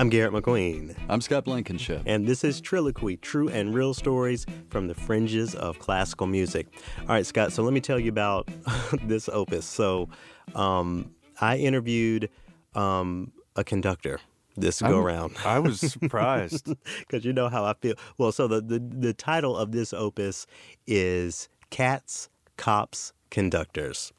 [0.00, 0.96] I'm Garrett McQueen.
[1.10, 2.00] I'm Scott Blankenship.
[2.06, 6.68] And this is Trilloquy, true and real stories from the fringes of classical music.
[7.00, 8.48] All right, Scott, so let me tell you about
[9.02, 9.66] this opus.
[9.66, 10.08] So
[10.54, 11.10] um,
[11.42, 12.30] I interviewed
[12.74, 14.20] um, a conductor
[14.56, 15.36] this go round.
[15.44, 16.74] I was surprised.
[17.00, 17.96] Because you know how I feel.
[18.16, 20.46] Well, so the, the, the title of this opus
[20.86, 24.14] is Cats, Cops, Conductors.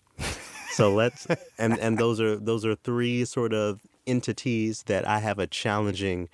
[0.74, 1.26] so let's
[1.58, 6.30] and and those are those are three sort of entities that I have a challenging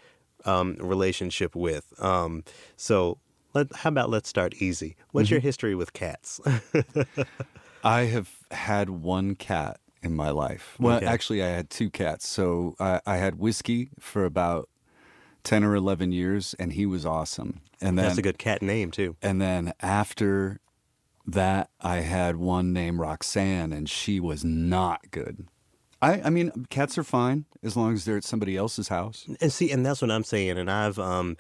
[0.46, 1.94] um, relationship with.
[2.02, 2.44] Um,
[2.76, 3.20] so
[3.54, 4.96] let, how about let's start easy.
[5.12, 5.36] What's mm-hmm.
[5.36, 6.40] your history with cats?
[7.84, 10.76] I have had one cat in my life.
[10.80, 11.06] Well, okay.
[11.06, 12.28] actually, I had two cats.
[12.28, 14.70] So I, I, had Whiskey for about
[15.44, 17.62] 10 or 11 years, and he was awesome.
[17.82, 19.16] And then, That's a good cat name, too.
[19.22, 20.60] And then after
[21.26, 25.48] that, I had one named Roxanne, and she was not good.
[26.02, 29.28] I, I mean, cats are fine as long as they're at somebody else's house.
[29.42, 30.58] And see, and that's what I'm saying.
[30.58, 31.38] And I've, um,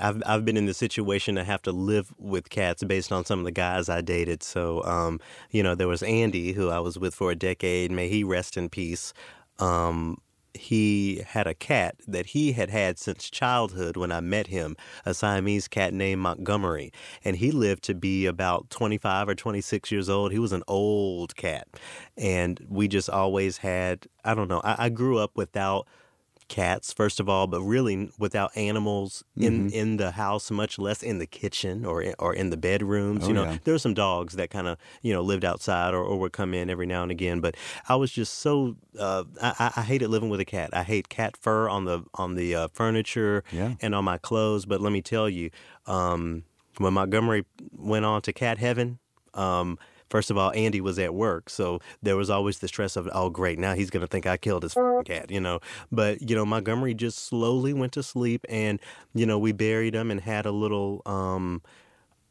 [0.00, 3.38] I've I've been in the situation to have to live with cats based on some
[3.38, 4.42] of the guys I dated.
[4.42, 7.90] So, um, you know, there was Andy who I was with for a decade.
[7.90, 9.12] May he rest in peace.
[9.58, 10.18] Um,
[10.54, 15.12] he had a cat that he had had since childhood when I met him, a
[15.12, 16.92] Siamese cat named Montgomery.
[17.24, 20.32] And he lived to be about 25 or 26 years old.
[20.32, 21.68] He was an old cat.
[22.16, 25.86] And we just always had, I don't know, I, I grew up without
[26.48, 29.74] cats first of all, but really without animals in mm-hmm.
[29.74, 33.24] in the house, much less in the kitchen or in, or in the bedrooms.
[33.24, 33.58] Oh, you know, yeah.
[33.64, 36.54] there were some dogs that kind of you know lived outside or, or would come
[36.54, 37.40] in every now and again.
[37.40, 37.56] But
[37.88, 40.70] I was just so uh, I, I hated living with a cat.
[40.72, 43.74] I hate cat fur on the on the uh, furniture yeah.
[43.80, 44.66] and on my clothes.
[44.66, 45.50] But let me tell you,
[45.86, 46.44] um,
[46.78, 48.98] when Montgomery went on to cat heaven.
[49.34, 49.78] Um,
[50.10, 53.30] First of all, Andy was at work, so there was always the stress of, oh,
[53.30, 55.60] great, now he's going to think I killed his cat, you know.
[55.90, 58.80] But, you know, Montgomery just slowly went to sleep, and,
[59.14, 61.62] you know, we buried him and had a little, um,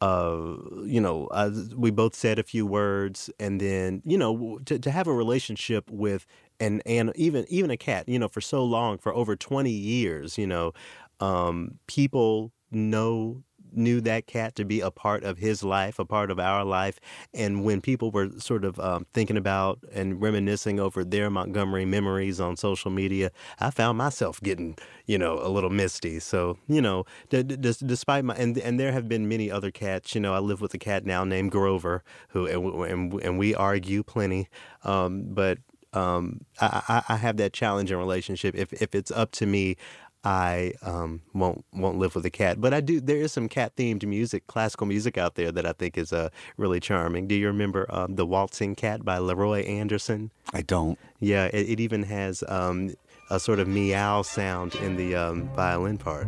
[0.01, 4.77] uh, you know, uh, we both said a few words, and then, you know, to,
[4.77, 6.25] to have a relationship with
[6.59, 10.37] and and even even a cat, you know, for so long, for over twenty years,
[10.37, 10.73] you know,
[11.19, 13.43] um, people know
[13.75, 16.99] knew that cat to be a part of his life, a part of our life.
[17.33, 22.39] And when people were sort of um, thinking about and reminiscing over their Montgomery memories
[22.39, 26.19] on social media, I found myself getting, you know, a little misty.
[26.19, 30.15] So, you know, d- d- despite my, and, and there have been many other cats,
[30.15, 33.55] you know, I live with a cat now named Grover, who, and, and, and we
[33.55, 34.47] argue plenty.
[34.83, 35.59] Um, but
[35.93, 38.55] um, I, I, have that challenging relationship.
[38.55, 39.77] If if it's up to me,
[40.23, 42.61] I um, won't won't live with a cat.
[42.61, 43.01] But I do.
[43.01, 46.29] There is some cat themed music, classical music out there that I think is uh,
[46.57, 47.27] really charming.
[47.27, 50.31] Do you remember um, the Waltzing Cat by Leroy Anderson?
[50.53, 50.97] I don't.
[51.19, 52.93] Yeah, it, it even has um,
[53.29, 56.27] a sort of meow sound in the um, violin part.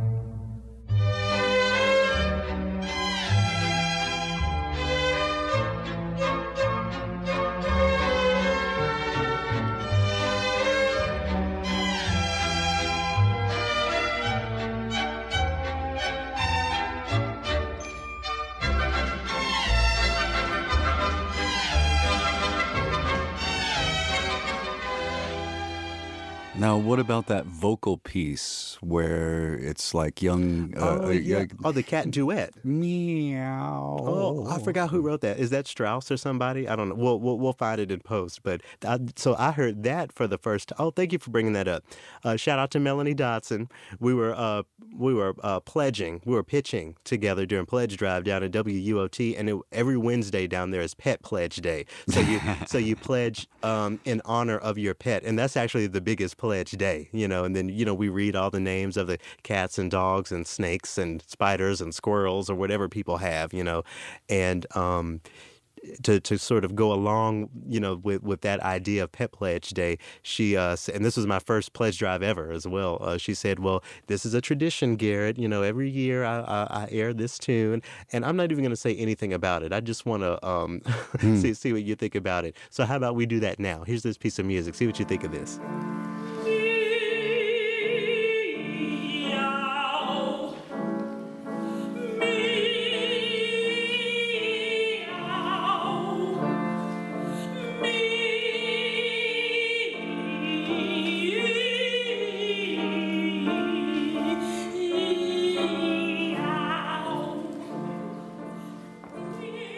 [26.66, 30.74] Now, what about that vocal piece where it's like young?
[30.76, 31.38] Uh, oh, yeah.
[31.38, 31.52] Young...
[31.64, 32.56] oh, the cat duet.
[32.66, 34.00] Meow.
[34.02, 35.38] Oh, I forgot who wrote that.
[35.38, 36.68] Is that Strauss or somebody?
[36.68, 36.96] I don't know.
[36.96, 38.42] We'll we'll, we'll find it in post.
[38.42, 40.74] But I, so I heard that for the first.
[40.80, 41.84] Oh, thank you for bringing that up.
[42.24, 43.70] Uh, shout out to Melanie Dodson.
[44.00, 44.64] We were uh,
[44.98, 46.20] we were uh, pledging.
[46.26, 50.72] We were pitching together during pledge drive down at WUOT, and it, every Wednesday down
[50.72, 51.86] there is Pet Pledge Day.
[52.10, 56.02] So you so you pledge um, in honor of your pet, and that's actually the
[56.02, 58.96] biggest pledge Pledge Day, you know, and then, you know, we read all the names
[58.96, 63.54] of the cats and dogs and snakes and spiders and squirrels or whatever people have,
[63.54, 63.84] you know,
[64.30, 65.20] and, um,
[66.02, 69.72] to, to sort of go along, you know, with, with that idea of Pet Pledge
[69.72, 72.98] Day, she uh, and this was my first pledge drive ever as well.
[73.02, 75.38] Uh, she said, "Well, this is a tradition, Garrett.
[75.38, 78.72] You know, every year I, I, I air this tune, and I'm not even going
[78.72, 79.74] to say anything about it.
[79.74, 80.80] I just want to um,
[81.18, 81.40] mm.
[81.40, 82.56] see see what you think about it.
[82.72, 83.84] So how about we do that now?
[83.84, 84.74] Here's this piece of music.
[84.74, 85.60] See what you think of this."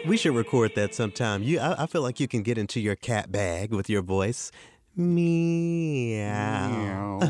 [0.08, 1.42] We should record that sometime.
[1.42, 4.50] You, I, I, feel like you can get into your cat bag with your voice.
[4.96, 6.16] Meow.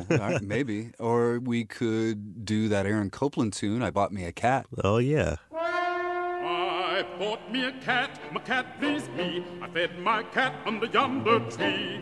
[0.08, 0.38] Meow.
[0.42, 0.92] maybe.
[1.00, 4.66] Or we could do that Aaron Copland tune, I bought me a cat.
[4.84, 5.38] Oh, yeah.
[5.52, 9.44] I bought me a cat, my cat pleased me.
[9.60, 12.00] I fed my cat under yonder tree.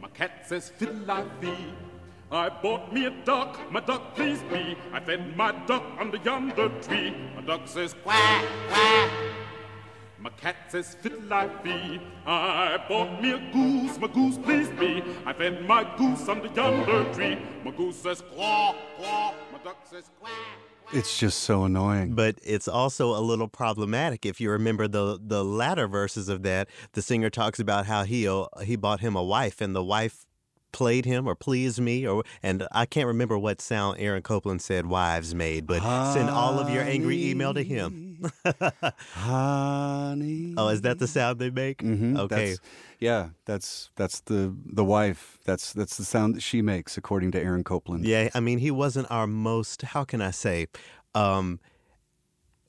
[0.00, 1.72] My cat says fiddle-I-fee.
[2.32, 4.76] I bought me a duck, my duck pleased me.
[4.92, 7.14] I fed my duck under yonder tree.
[7.36, 9.10] My duck says quack, quack.
[10.28, 12.02] My cat says fiddle-I-fee.
[12.26, 15.02] I bought me a goose, my goose pleased me.
[15.24, 17.38] I fed my goose under yonder tree.
[17.64, 19.34] My goose says quack, quack.
[19.50, 20.32] My duck says quack.
[20.92, 22.14] It's just so annoying.
[22.14, 26.68] But it's also a little problematic if you remember the the latter verses of that.
[26.92, 30.26] The singer talks about how he uh, he bought him a wife, and the wife
[30.72, 34.86] played him or pleased me or and I can't remember what sound Aaron Copland said
[34.86, 36.14] wives made, but Honey.
[36.14, 38.30] send all of your angry email to him.
[39.12, 40.54] Honey.
[40.56, 41.78] Oh, is that the sound they make?
[41.78, 42.16] Mm-hmm.
[42.16, 42.50] Okay.
[42.50, 42.60] That's,
[42.98, 45.38] yeah, that's that's the the wife.
[45.44, 48.04] That's that's the sound that she makes according to Aaron Copland.
[48.04, 50.66] Yeah, I mean, he wasn't our most how can I say
[51.14, 51.60] um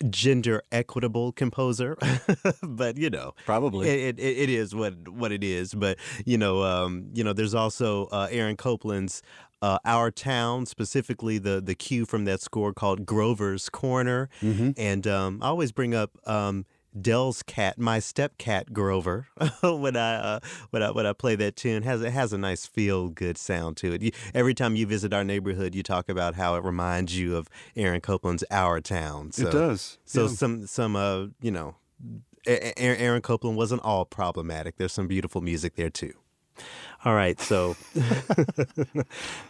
[0.10, 1.98] gender equitable composer,
[2.64, 5.74] but you know, probably it, it, it is what what it is.
[5.74, 9.22] But you know, um, you know, there's also uh, Aaron Copland's
[9.62, 14.72] uh, "Our Town," specifically the the cue from that score called Grover's Corner, mm-hmm.
[14.78, 16.12] and um, I always bring up.
[16.26, 16.66] Um,
[17.02, 19.28] Del's cat, my step cat Grover,
[19.64, 22.66] when I uh, when I when I play that tune, has it has a nice
[22.66, 24.02] feel good sound to it.
[24.02, 27.50] You, every time you visit our neighborhood, you talk about how it reminds you of
[27.76, 29.32] Aaron Copland's Our Town.
[29.32, 29.98] So, it does.
[30.06, 30.28] So yeah.
[30.30, 31.76] some some uh you know,
[32.46, 34.78] Aaron Copland wasn't all problematic.
[34.78, 36.14] There's some beautiful music there too.
[37.06, 37.78] All right, so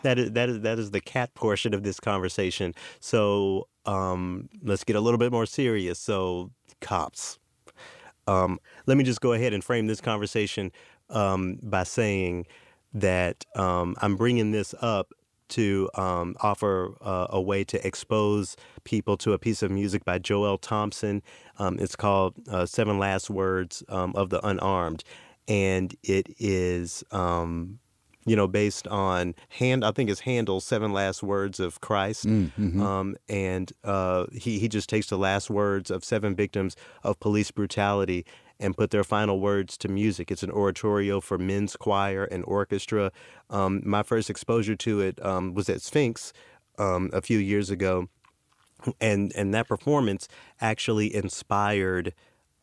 [0.04, 2.76] that is that is that is the cat portion of this conversation.
[3.00, 5.98] So um, let's get a little bit more serious.
[5.98, 7.40] So cops.
[8.28, 10.72] Um, let me just go ahead and frame this conversation
[11.10, 12.46] um, by saying
[12.94, 15.12] that um, I'm bringing this up
[15.50, 20.20] to um, offer uh, a way to expose people to a piece of music by
[20.20, 21.24] Joel Thompson.
[21.58, 25.04] Um, it's called uh, Seven Last Words of the Unarmed.
[25.48, 27.04] And it is
[28.26, 29.84] you know, based on hand.
[29.84, 32.82] I think it's Handel's Seven Last Words of Christ, mm-hmm.
[32.82, 37.52] um, and uh, he he just takes the last words of seven victims of police
[37.52, 38.26] brutality
[38.60, 40.32] and put their final words to music.
[40.32, 43.12] It's an oratorio for men's choir and orchestra.
[43.50, 46.34] Um, my first exposure to it um, was at Sphinx
[46.78, 48.08] um, a few years ago,
[49.00, 50.28] and and that performance
[50.60, 52.14] actually inspired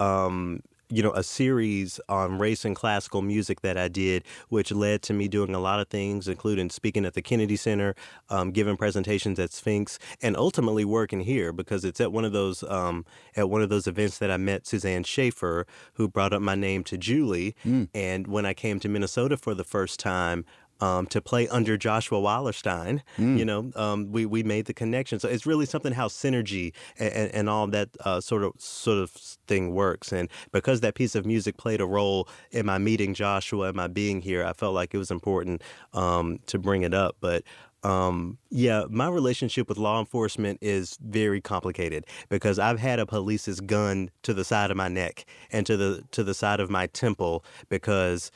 [0.01, 5.03] um, you know, a series on race and classical music that I did, which led
[5.03, 7.95] to me doing a lot of things, including speaking at the Kennedy Center,
[8.31, 12.63] um, giving presentations at Sphinx, and ultimately working here because it's at one of those
[12.65, 13.05] um,
[13.35, 16.85] at one of those events that I met Suzanne Schaefer, who brought up my name
[16.85, 17.89] to Julie, mm.
[17.95, 20.45] and when I came to Minnesota for the first time,
[20.81, 23.01] um, to play under Joshua Weilerstein.
[23.19, 23.39] Mm.
[23.39, 25.19] You know, um, we we made the connection.
[25.19, 28.99] So it's really something how synergy and, and, and all that uh, sort of sort
[28.99, 30.13] of thing works.
[30.13, 33.87] And because that piece of music played a role in my meeting Joshua and my
[33.87, 35.63] being here, I felt like it was important
[35.93, 37.17] um, to bring it up.
[37.21, 37.43] But
[37.83, 43.61] um, yeah, my relationship with law enforcement is very complicated because I've had a police's
[43.61, 46.89] gun to the side of my neck and to the to the side of my
[46.89, 48.33] temple because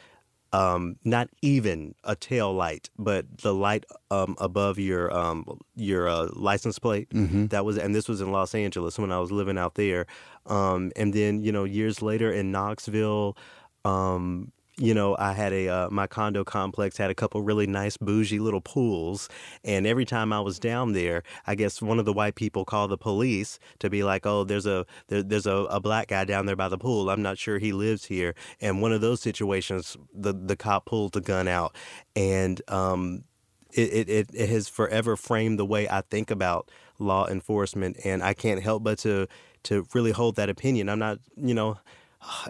[0.52, 6.28] um, not even a tail light, but the light um, above your um, your uh,
[6.32, 7.08] license plate.
[7.10, 7.46] Mm-hmm.
[7.46, 10.06] That was, and this was in Los Angeles when I was living out there.
[10.46, 13.36] Um, and then you know, years later in Knoxville,
[13.84, 17.96] um, you know, I had a uh, my condo complex had a couple really nice
[17.98, 19.28] bougie little pools,
[19.64, 22.90] and every time I was down there, I guess one of the white people called
[22.90, 26.46] the police to be like, "Oh, there's a there, there's a, a black guy down
[26.46, 27.10] there by the pool.
[27.10, 31.12] I'm not sure he lives here." And one of those situations, the the cop pulled
[31.12, 31.76] the gun out,
[32.16, 33.24] and um,
[33.72, 38.34] it, it it has forever framed the way I think about law enforcement, and I
[38.34, 39.26] can't help but to
[39.64, 40.88] to really hold that opinion.
[40.88, 41.78] I'm not, you know.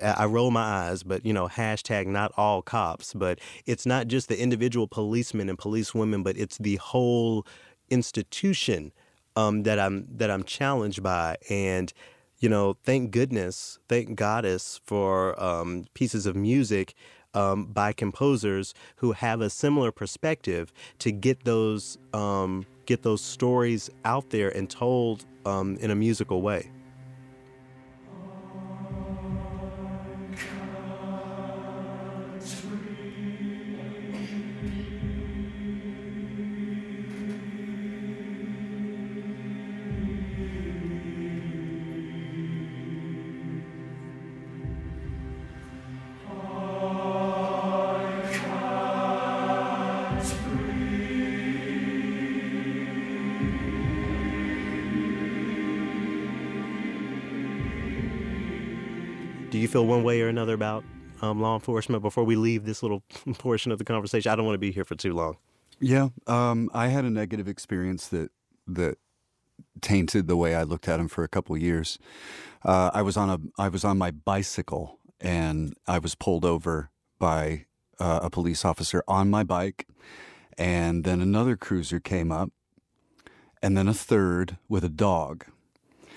[0.02, 3.14] I roll my eyes, but you know, hashtag not all cops.
[3.14, 7.46] But it's not just the individual policemen and policewomen, but it's the whole
[7.88, 8.92] institution
[9.36, 11.36] um, that I'm that I'm challenged by.
[11.48, 11.92] And
[12.38, 16.94] you know, thank goodness, thank goddess for um, pieces of music
[17.34, 23.90] um, by composers who have a similar perspective to get those um, get those stories
[24.04, 26.70] out there and told um, in a musical way.
[59.50, 60.85] Do you feel one way or another about
[61.23, 63.02] um, law enforcement before we leave this little
[63.35, 64.30] portion of the conversation?
[64.30, 65.37] I don't want to be here for too long.
[65.80, 68.30] Yeah, um, I had a negative experience that
[68.66, 68.99] that
[69.80, 71.99] tainted the way I looked at him for a couple years.
[72.64, 76.90] Uh, I was on a I was on my bicycle and I was pulled over
[77.19, 77.66] by
[77.99, 79.87] uh, a police officer on my bike,
[80.57, 82.50] and then another cruiser came up,
[83.62, 85.45] and then a third with a dog.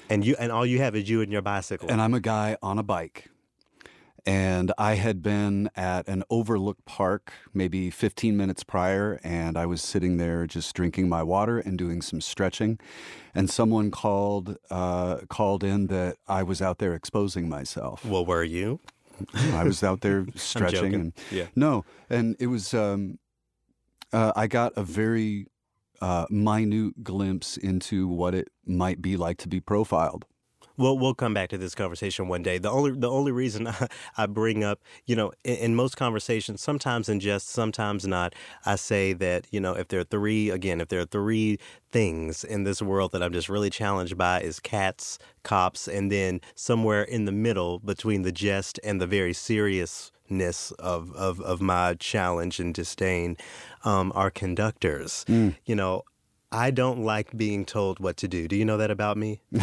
[0.09, 1.89] And you and all you have is you and your bicycle.
[1.89, 3.29] And I'm a guy on a bike.
[4.25, 9.81] And I had been at an overlook park maybe 15 minutes prior, and I was
[9.81, 12.79] sitting there just drinking my water and doing some stretching.
[13.35, 18.05] And someone called uh, called in that I was out there exposing myself.
[18.05, 18.79] Well, were you?
[19.35, 20.93] I was out there stretching.
[20.93, 21.47] and, yeah.
[21.55, 22.73] No, and it was.
[22.73, 23.19] Um,
[24.13, 25.47] uh, I got a very
[26.03, 30.25] uh, minute glimpse into what it might be like to be profiled.
[30.75, 32.57] We'll we'll come back to this conversation one day.
[32.57, 36.61] The only the only reason I, I bring up, you know, in, in, most conversations,
[36.61, 40.81] sometimes in jest, sometimes not, I say that you know if there are three again,
[40.81, 41.57] if there are three
[41.91, 46.41] things in this world that I'm just really challenged by is cats, cops, and then
[46.55, 49.33] somewhere in the middle between the jest and the very
[50.27, 53.37] seriousness of of, of my challenge and disdain
[53.83, 55.25] um, are conductors.
[55.27, 55.55] Mm.
[55.65, 56.03] You know,
[56.51, 58.47] I don't like being told what to do.
[58.47, 59.41] Do you know that about me?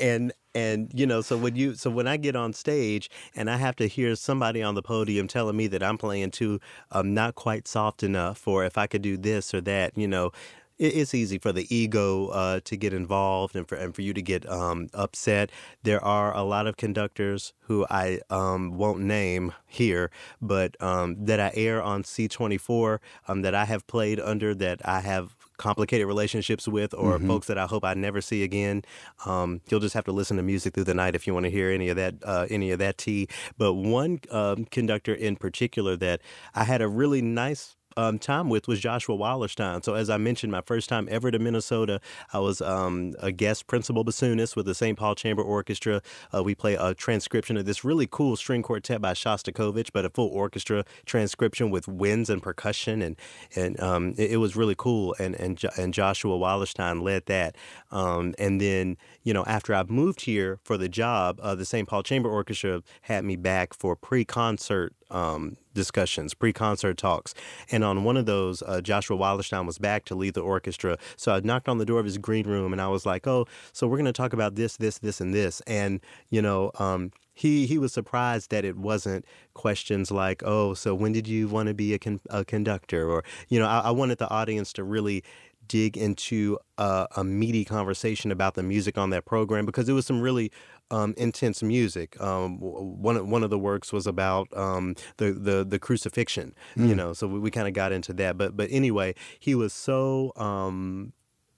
[0.00, 3.56] and and you know, so when you so when I get on stage and I
[3.56, 7.34] have to hear somebody on the podium telling me that I'm playing too um, not
[7.34, 10.32] quite soft enough, or if I could do this or that, you know,
[10.80, 14.22] it's easy for the ego uh, to get involved and for and for you to
[14.22, 15.50] get um, upset.
[15.82, 20.10] There are a lot of conductors who I um, won't name here,
[20.40, 25.00] but um, that I air on C24 um, that I have played under that I
[25.00, 27.28] have complicated relationships with or mm-hmm.
[27.28, 28.82] folks that I hope I never see again.
[29.26, 31.50] Um, you'll just have to listen to music through the night if you want to
[31.50, 33.28] hear any of that uh, any of that tea.
[33.58, 36.22] But one um, conductor in particular that
[36.54, 39.84] I had a really nice um, time with was Joshua Weilerstein.
[39.84, 42.00] So, as I mentioned, my first time ever to Minnesota,
[42.32, 44.98] I was um, a guest principal bassoonist with the St.
[44.98, 46.02] Paul Chamber Orchestra.
[46.34, 50.10] Uh, we play a transcription of this really cool string quartet by Shostakovich, but a
[50.10, 53.16] full orchestra transcription with winds and percussion, and
[53.56, 55.14] and um, it, it, was really cool.
[55.18, 57.56] And and and Joshua Weilerstein led that.
[57.90, 61.88] Um, and then you know, after I moved here for the job, uh, the St.
[61.88, 67.34] Paul Chamber Orchestra had me back for pre-concert um, discussions, pre-concert talks,
[67.70, 70.96] and on one of those, uh, Joshua Weilerstein was back to lead the orchestra.
[71.16, 73.46] So I knocked on the door of his green room, and I was like, "Oh,
[73.72, 76.00] so we're going to talk about this, this, this, and this," and
[76.30, 76.70] you know.
[76.78, 79.24] Um, he, he was surprised that it wasn't
[79.54, 83.10] questions like, oh, so when did you want to be a, con- a conductor?
[83.10, 85.24] Or, you know, I, I wanted the audience to really
[85.70, 90.04] dig into a, a, meaty conversation about the music on that program because it was
[90.04, 90.50] some really
[90.90, 92.20] um, intense music.
[92.20, 96.88] Um, one one of the works was about um, the, the the crucifixion, mm.
[96.88, 97.12] you know.
[97.12, 98.36] So we, we kind of got into that.
[98.36, 101.12] But but anyway, he was so um,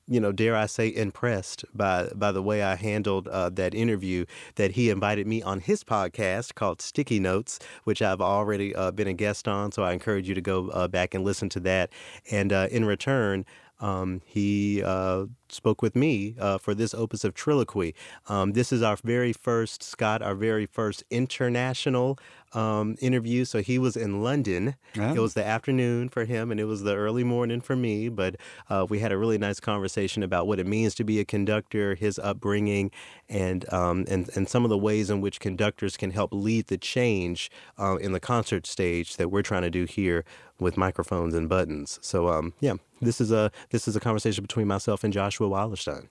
[0.08, 4.26] you know, dare I say, impressed by by the way I handled uh, that interview.
[4.56, 9.08] That he invited me on his podcast called Sticky Notes, which I've already uh, been
[9.08, 9.72] a guest on.
[9.72, 11.90] So I encourage you to go uh, back and listen to that.
[12.30, 13.44] And uh, in return,
[13.82, 17.94] um, he uh, spoke with me uh, for this opus of Trilloquy.
[18.28, 22.18] Um, this is our very first, Scott, our very first international
[22.54, 23.44] um, interview.
[23.44, 24.76] So he was in London.
[25.14, 28.08] It was the afternoon for him, and it was the early morning for me.
[28.08, 28.36] But
[28.70, 31.94] uh, we had a really nice conversation about what it means to be a conductor,
[31.94, 32.90] his upbringing,
[33.28, 36.78] and um, and and some of the ways in which conductors can help lead the
[36.78, 40.24] change uh, in the concert stage that we're trying to do here
[40.62, 41.98] with microphones and buttons.
[42.02, 46.08] So um, yeah, this is a this is a conversation between myself and Joshua Weilerstein.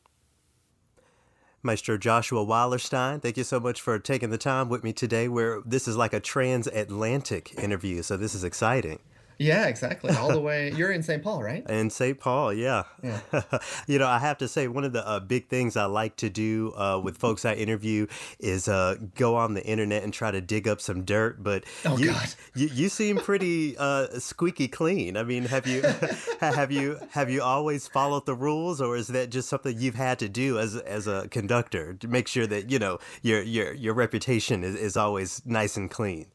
[1.63, 5.27] Maestro Joshua Weilerstein, thank you so much for taking the time with me today.
[5.27, 8.99] Where this is like a transatlantic interview, so this is exciting.
[9.37, 10.15] Yeah, exactly.
[10.15, 10.71] All the way.
[10.71, 11.23] You're in St.
[11.23, 11.67] Paul, right?
[11.69, 12.19] In St.
[12.19, 12.83] Paul, yeah.
[13.03, 13.21] yeah.
[13.87, 16.29] you know, I have to say, one of the uh, big things I like to
[16.29, 18.07] do uh, with folks I interview
[18.39, 21.43] is uh, go on the internet and try to dig up some dirt.
[21.43, 22.27] But oh, you, God.
[22.55, 25.17] You, you seem pretty uh, squeaky clean.
[25.17, 25.81] I mean, have you
[26.39, 30.19] have you have you always followed the rules, or is that just something you've had
[30.19, 33.93] to do as as a conductor to make sure that you know your your your
[33.93, 36.27] reputation is, is always nice and clean?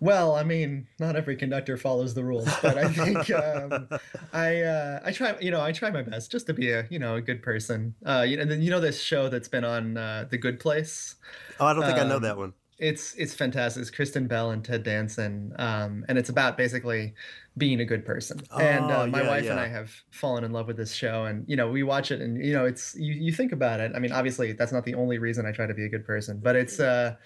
[0.00, 3.88] Well, I mean, not every conductor follows the rules, but I think um,
[4.32, 6.98] I uh, I try you know I try my best just to be a you
[6.98, 7.94] know a good person.
[8.04, 11.16] Uh, you know, then you know this show that's been on uh, the Good Place.
[11.60, 12.52] Oh, I don't think um, I know um, that one.
[12.78, 13.80] it's it's fantastic.
[13.80, 17.14] It's Kristen Bell and Ted Danson, um, and it's about basically
[17.56, 18.40] being a good person.
[18.52, 19.50] Oh, and uh, my yeah, wife yeah.
[19.52, 22.20] and I have fallen in love with this show, and you know we watch it,
[22.20, 23.92] and you know it's you, you think about it.
[23.94, 26.38] I mean, obviously that's not the only reason I try to be a good person,
[26.42, 27.16] but it's uh,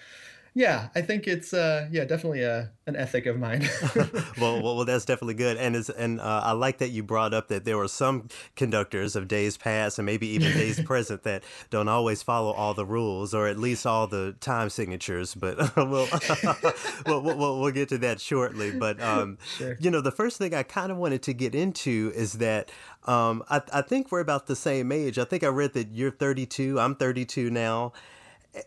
[0.54, 3.66] yeah, I think it's uh, yeah, definitely a an ethic of mine.
[4.38, 7.32] well, well, well, that's definitely good, and is and uh, I like that you brought
[7.32, 11.42] up that there were some conductors of days past and maybe even days present that
[11.70, 15.34] don't always follow all the rules or at least all the time signatures.
[15.34, 16.06] But we'll,
[17.06, 18.72] we'll, we'll we'll get to that shortly.
[18.72, 19.78] But um, sure.
[19.80, 22.70] you know, the first thing I kind of wanted to get into is that
[23.04, 25.18] um, I, I think we're about the same age.
[25.18, 26.78] I think I read that you're 32.
[26.78, 27.94] I'm 32 now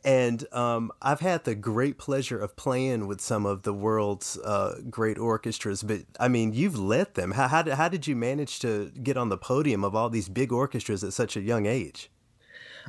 [0.03, 4.81] and um, I've had the great pleasure of playing with some of the world's uh,
[4.89, 5.83] great orchestras.
[5.83, 7.31] But I mean, you've led them.
[7.31, 10.27] How, how, did, how did you manage to get on the podium of all these
[10.27, 12.09] big orchestras at such a young age?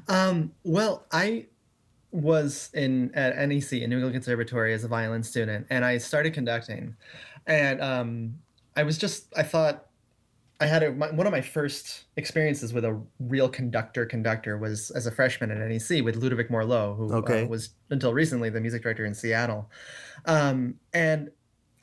[0.09, 1.47] Um, well, I
[2.13, 6.33] was in at NEC, in New England Conservatory, as a violin student, and I started
[6.33, 6.97] conducting.
[7.47, 8.39] And um,
[8.75, 9.86] I was just, I thought,
[10.61, 14.91] I had a, my, one of my first experiences with a real conductor conductor was
[14.93, 17.43] as a freshman at NEC with Ludovic Morlot, who uh, okay.
[17.43, 19.71] uh, was until recently the music director in Seattle.
[20.25, 21.31] Um, and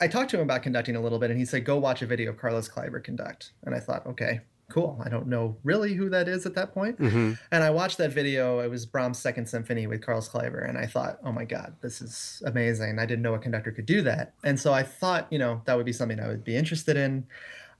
[0.00, 2.06] I talked to him about conducting a little bit, and he said, "Go watch a
[2.06, 5.00] video of Carlos Kleiber conduct." And I thought, okay, cool.
[5.04, 6.98] I don't know really who that is at that point.
[6.98, 7.34] Mm-hmm.
[7.52, 8.58] And I watched that video.
[8.58, 12.02] It was Brahms' Second Symphony with Carlos Kleiber, and I thought, oh my god, this
[12.02, 12.98] is amazing.
[12.98, 15.76] I didn't know a conductor could do that, and so I thought, you know, that
[15.76, 17.26] would be something I would be interested in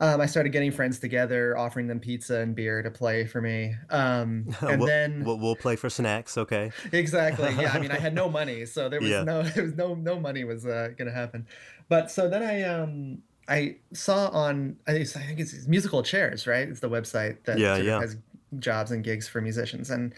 [0.00, 3.74] um, I started getting friends together, offering them pizza and beer to play for me.
[3.90, 6.36] Um, and we'll, then we'll, we'll, play for snacks.
[6.36, 6.72] Okay.
[6.92, 7.54] Exactly.
[7.58, 7.72] Yeah.
[7.72, 9.22] I mean, I had no money, so there was yeah.
[9.22, 11.46] no, there was no, no money was uh, going to happen.
[11.88, 16.68] But so then I, um, I saw on, I think it's musical chairs, right?
[16.68, 18.00] It's the website that yeah, yeah.
[18.00, 18.16] has
[18.58, 19.90] jobs and gigs for musicians.
[19.90, 20.14] And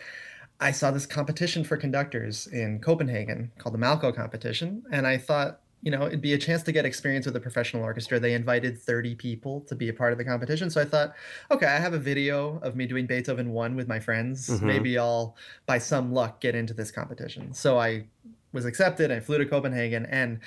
[0.60, 4.84] I saw this competition for conductors in Copenhagen called the Malko competition.
[4.90, 7.84] And I thought, you know, it'd be a chance to get experience with a professional
[7.84, 8.18] orchestra.
[8.18, 10.68] They invited 30 people to be a part of the competition.
[10.68, 11.14] So I thought,
[11.48, 14.48] okay, I have a video of me doing Beethoven 1 with my friends.
[14.48, 14.66] Mm-hmm.
[14.66, 17.54] Maybe I'll, by some luck, get into this competition.
[17.54, 18.06] So I
[18.50, 19.12] was accepted.
[19.12, 20.40] I flew to Copenhagen and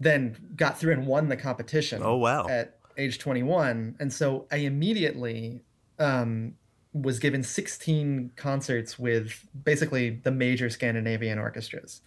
[0.00, 2.02] then got through and won the competition.
[2.02, 2.48] Oh, wow.
[2.48, 3.94] At age 21.
[4.00, 5.60] And so I immediately
[6.00, 6.54] um,
[6.92, 12.00] was given 16 concerts with basically the major Scandinavian orchestras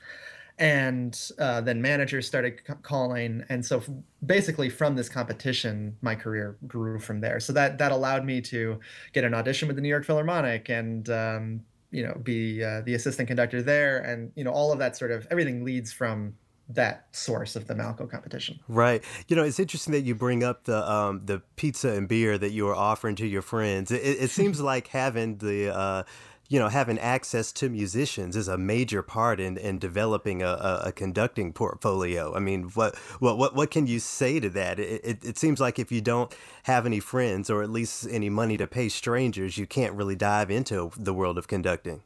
[0.58, 3.90] and uh, then managers started c- calling and so f-
[4.26, 8.80] basically from this competition my career grew from there so that that allowed me to
[9.14, 11.62] get an audition with the new york philharmonic and um,
[11.92, 15.12] you know be uh, the assistant conductor there and you know all of that sort
[15.12, 16.34] of everything leads from
[16.76, 18.60] that source of the Malko competition.
[18.68, 19.04] Right.
[19.28, 22.52] You know, it's interesting that you bring up the um, the pizza and beer that
[22.52, 23.92] you were offering to your friends.
[23.92, 26.04] It, it seems like having the uh,
[26.52, 30.82] you know, having access to musicians is a major part in, in developing a, a,
[30.88, 32.36] a conducting portfolio.
[32.36, 34.78] I mean, what, what, what, what can you say to that?
[34.78, 38.30] It, it, it, seems like if you don't have any friends or at least any
[38.30, 42.04] money to pay strangers, you can't really dive into the world of conducting.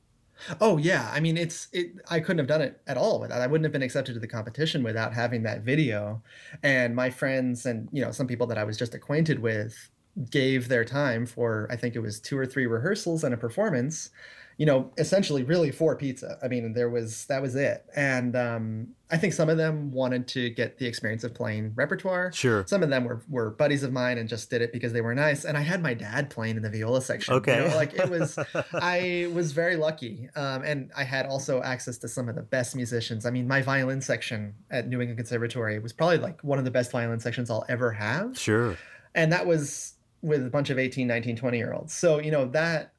[0.61, 1.93] Oh yeah, I mean it's it.
[2.09, 3.41] I couldn't have done it at all without.
[3.41, 6.21] I wouldn't have been accepted to the competition without having that video.
[6.61, 9.89] And my friends and you know some people that I was just acquainted with
[10.29, 14.11] gave their time for I think it was two or three rehearsals and a performance,
[14.57, 16.37] you know, essentially really for pizza.
[16.41, 17.85] I mean, there was that was it.
[17.95, 22.31] And um, I think some of them wanted to get the experience of playing repertoire.
[22.31, 22.63] Sure.
[22.65, 25.13] Some of them were were buddies of mine and just did it because they were
[25.13, 25.43] nice.
[25.43, 27.33] And I had my dad playing in the viola section.
[27.33, 27.63] Okay.
[27.63, 28.39] You know, like it was
[28.73, 30.29] I was very lucky.
[30.37, 33.25] Um, and I had also access to some of the best musicians.
[33.25, 36.71] I mean, my violin section at New England Conservatory was probably like one of the
[36.71, 38.39] best violin sections I'll ever have.
[38.39, 38.77] Sure.
[39.13, 39.94] And that was
[40.25, 41.93] with a bunch of 18 19 20 year olds.
[41.93, 42.93] So you know that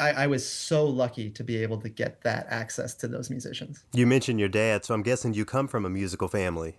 [0.00, 3.84] I, I, was so lucky to be able to get that access to those musicians.
[3.92, 6.76] You mentioned your dad so i'm guessing you come from a musical family.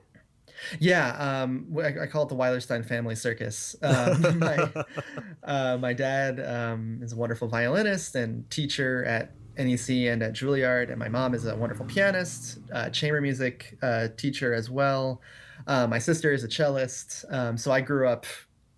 [0.80, 3.76] Yeah um, I, I, call it the weilerstein family circus.
[3.82, 4.70] Um, my,
[5.44, 10.90] uh, my dad um, is a wonderful violinist and teacher at NEC and at Juilliard,
[10.90, 15.22] and my mom is a wonderful pianist, uh, chamber music uh, teacher as well.
[15.68, 18.26] Uh, my sister is a cellist, um, so I grew up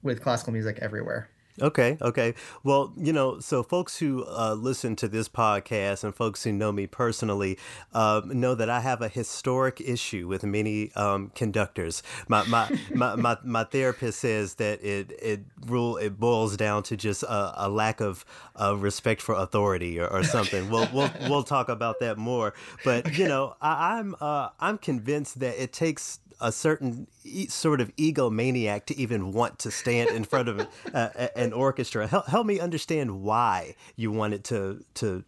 [0.03, 1.29] with classical music everywhere.
[1.61, 2.33] Okay, okay.
[2.63, 6.71] Well, you know, so folks who uh, listen to this podcast and folks who know
[6.71, 7.59] me personally
[7.93, 12.01] uh, know that I have a historic issue with many um, conductors.
[12.27, 16.97] My, my, my, my, my, therapist says that it it rule it boils down to
[16.97, 18.25] just a, a lack of
[18.59, 20.71] uh, respect for authority or, or something.
[20.71, 22.55] we'll, we'll we'll talk about that more.
[22.83, 27.81] But you know, I, I'm uh, I'm convinced that it takes a certain e- sort
[27.81, 32.05] of egomaniac to even want to stand in front of an orchestra.
[32.05, 35.23] Help, help me understand why you wanted to to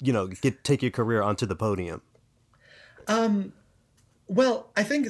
[0.00, 2.02] you know get take your career onto the podium.
[3.06, 3.52] Um,
[4.26, 5.08] well, I think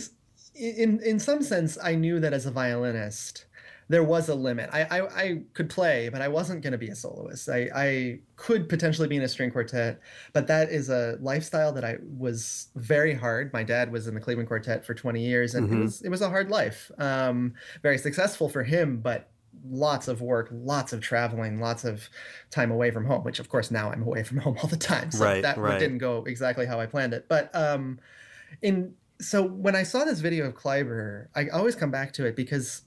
[0.55, 3.46] in in some sense, I knew that as a violinist,
[3.89, 4.69] there was a limit.
[4.73, 7.49] I I, I could play, but I wasn't going to be a soloist.
[7.49, 10.01] I I could potentially be in a string quartet,
[10.33, 13.53] but that is a lifestyle that I was very hard.
[13.53, 15.81] My dad was in the Cleveland Quartet for 20 years, and mm-hmm.
[15.81, 16.91] it was it was a hard life.
[16.99, 19.31] Um, very successful for him, but
[19.69, 22.09] lots of work, lots of traveling, lots of
[22.51, 23.23] time away from home.
[23.23, 25.79] Which, of course, now I'm away from home all the time, so right, that right.
[25.79, 27.27] didn't go exactly how I planned it.
[27.29, 28.01] But um,
[28.63, 32.37] in so when I saw this video of Kleiber, I always come back to it
[32.37, 32.83] because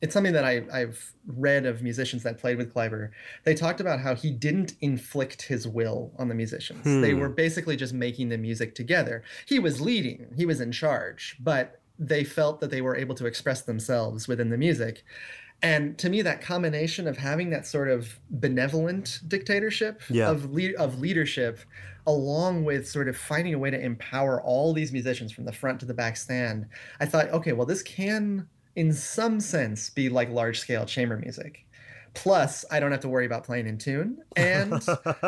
[0.00, 3.10] it's something that I, I've read of musicians that played with Kleiber.
[3.44, 6.84] They talked about how he didn't inflict his will on the musicians.
[6.84, 7.02] Hmm.
[7.02, 9.22] They were basically just making the music together.
[9.46, 13.26] He was leading, he was in charge, but they felt that they were able to
[13.26, 15.04] express themselves within the music.
[15.62, 20.30] And to me, that combination of having that sort of benevolent dictatorship yeah.
[20.30, 21.58] of le- of leadership,
[22.06, 25.78] along with sort of finding a way to empower all these musicians from the front
[25.80, 26.64] to the back stand,
[26.98, 31.66] I thought, okay, well, this can in some sense be like large scale chamber music.
[32.12, 34.82] Plus i don't have to worry about playing in tune and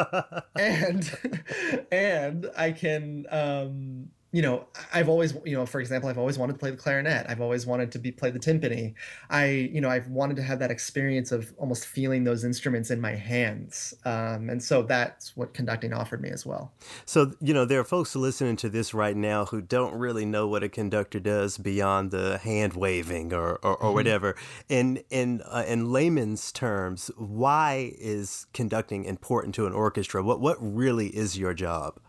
[0.56, 1.16] and
[1.92, 4.64] and i can um you know,
[4.94, 7.26] I've always, you know, for example, I've always wanted to play the clarinet.
[7.28, 8.94] I've always wanted to be play the timpani.
[9.28, 12.98] I, you know, I've wanted to have that experience of almost feeling those instruments in
[12.98, 16.72] my hands, um, and so that's what conducting offered me as well.
[17.04, 20.48] So, you know, there are folks listening to this right now who don't really know
[20.48, 23.94] what a conductor does beyond the hand waving or or, or mm-hmm.
[23.94, 24.34] whatever.
[24.70, 30.22] In in uh, in layman's terms, why is conducting important to an orchestra?
[30.22, 32.00] What what really is your job?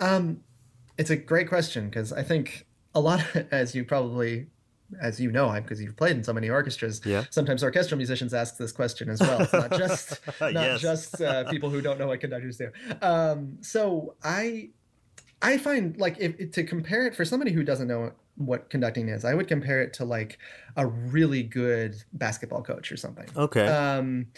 [0.00, 0.42] Um,
[0.98, 4.48] it's a great question because I think a lot, of, as you probably
[5.00, 7.00] as you know, I'm because you've played in so many orchestras.
[7.04, 7.24] Yeah.
[7.30, 9.42] Sometimes orchestral musicians ask this question as well.
[9.42, 10.80] It's not just not yes.
[10.80, 12.70] just uh, people who don't know what conductors do.
[13.02, 14.70] Um, so I
[15.42, 19.24] I find like if, to compare it for somebody who doesn't know what conducting is.
[19.24, 20.38] I would compare it to like
[20.76, 23.26] a really good basketball coach or something.
[23.36, 23.66] Okay.
[23.66, 24.28] Um,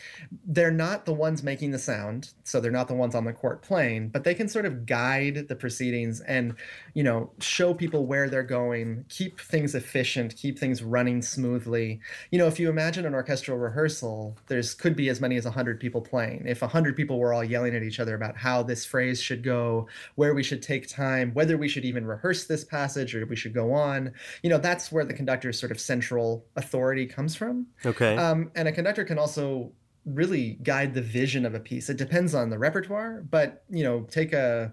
[0.47, 3.61] they're not the ones making the sound, so they're not the ones on the court
[3.61, 6.55] playing, but they can sort of guide the proceedings and,
[6.95, 12.01] you know, show people where they're going, keep things efficient, keep things running smoothly.
[12.31, 15.79] You know, if you imagine an orchestral rehearsal, there's could be as many as 100
[15.79, 16.45] people playing.
[16.47, 19.89] If 100 people were all yelling at each other about how this phrase should go,
[20.15, 23.53] where we should take time, whether we should even rehearse this passage or we should
[23.53, 24.13] go on on.
[24.43, 27.67] You know, that's where the conductor's sort of central authority comes from.
[27.85, 28.17] Okay.
[28.17, 29.73] Um, and a conductor can also
[30.07, 31.91] really guide the vision of a piece.
[31.91, 34.73] It depends on the repertoire, but you know, take a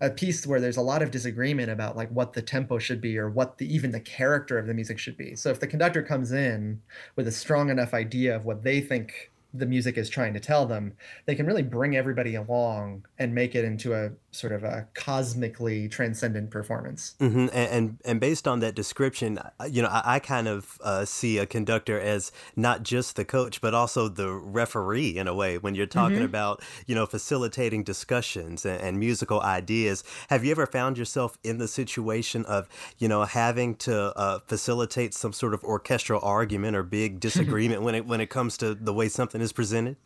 [0.00, 3.16] a piece where there's a lot of disagreement about like what the tempo should be
[3.18, 5.34] or what the even the character of the music should be.
[5.34, 6.82] So if the conductor comes in
[7.16, 10.66] with a strong enough idea of what they think the music is trying to tell
[10.66, 10.92] them,
[11.24, 15.88] they can really bring everybody along and make it into a sort of a cosmically
[15.88, 17.14] transcendent performance.
[17.20, 17.48] Mm-hmm.
[17.52, 21.38] And, and, and based on that description, you know, I, I kind of uh, see
[21.38, 25.58] a conductor as not just the coach, but also the referee in a way.
[25.58, 26.24] When you're talking mm-hmm.
[26.24, 31.58] about you know facilitating discussions and, and, musical ideas, have you ever found yourself in
[31.58, 32.68] the situation of
[32.98, 37.94] you know having to uh, facilitate some sort of orchestral argument or big disagreement when
[37.94, 39.96] it when it comes to the way something is presented?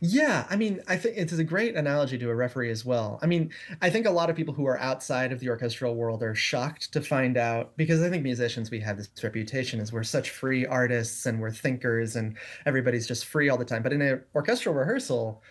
[0.00, 3.18] Yeah, I mean, I think it's a great analogy to a referee as well.
[3.22, 3.50] I mean,
[3.82, 6.92] I think a lot of people who are outside of the orchestral world are shocked
[6.92, 10.66] to find out because I think musicians we have this reputation as we're such free
[10.66, 13.82] artists and we're thinkers and everybody's just free all the time.
[13.82, 15.42] But in an orchestral rehearsal,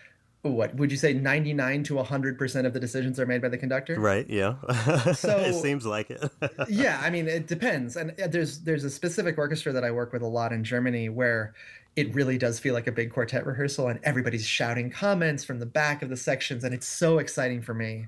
[0.42, 3.98] what would you say 99 to 100% of the decisions are made by the conductor
[3.98, 4.54] right yeah
[5.12, 6.30] so it seems like it
[6.68, 10.12] yeah i mean it depends and uh, there's there's a specific orchestra that i work
[10.12, 11.54] with a lot in germany where
[11.96, 15.66] it really does feel like a big quartet rehearsal and everybody's shouting comments from the
[15.66, 18.06] back of the sections and it's so exciting for me.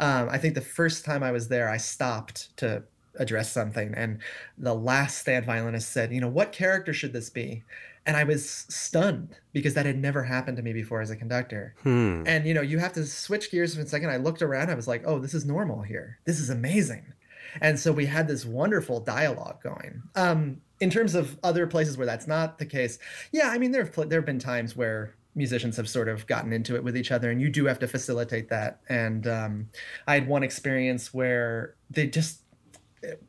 [0.00, 2.82] Um, i think the first time i was there i stopped to
[3.18, 4.18] address something and
[4.58, 7.62] the last stand violinist said you know what character should this be?
[8.06, 11.74] And i was stunned because that had never happened to me before as a conductor.
[11.82, 12.22] Hmm.
[12.26, 14.10] and you know you have to switch gears for a second.
[14.10, 16.18] I looked around i was like oh this is normal here.
[16.24, 17.12] This is amazing
[17.60, 22.06] and so we had this wonderful dialogue going um, in terms of other places where
[22.06, 22.98] that's not the case,
[23.32, 26.52] yeah, I mean there have there have been times where musicians have sort of gotten
[26.52, 28.80] into it with each other, and you do have to facilitate that.
[28.88, 29.68] And um,
[30.06, 32.40] I had one experience where they just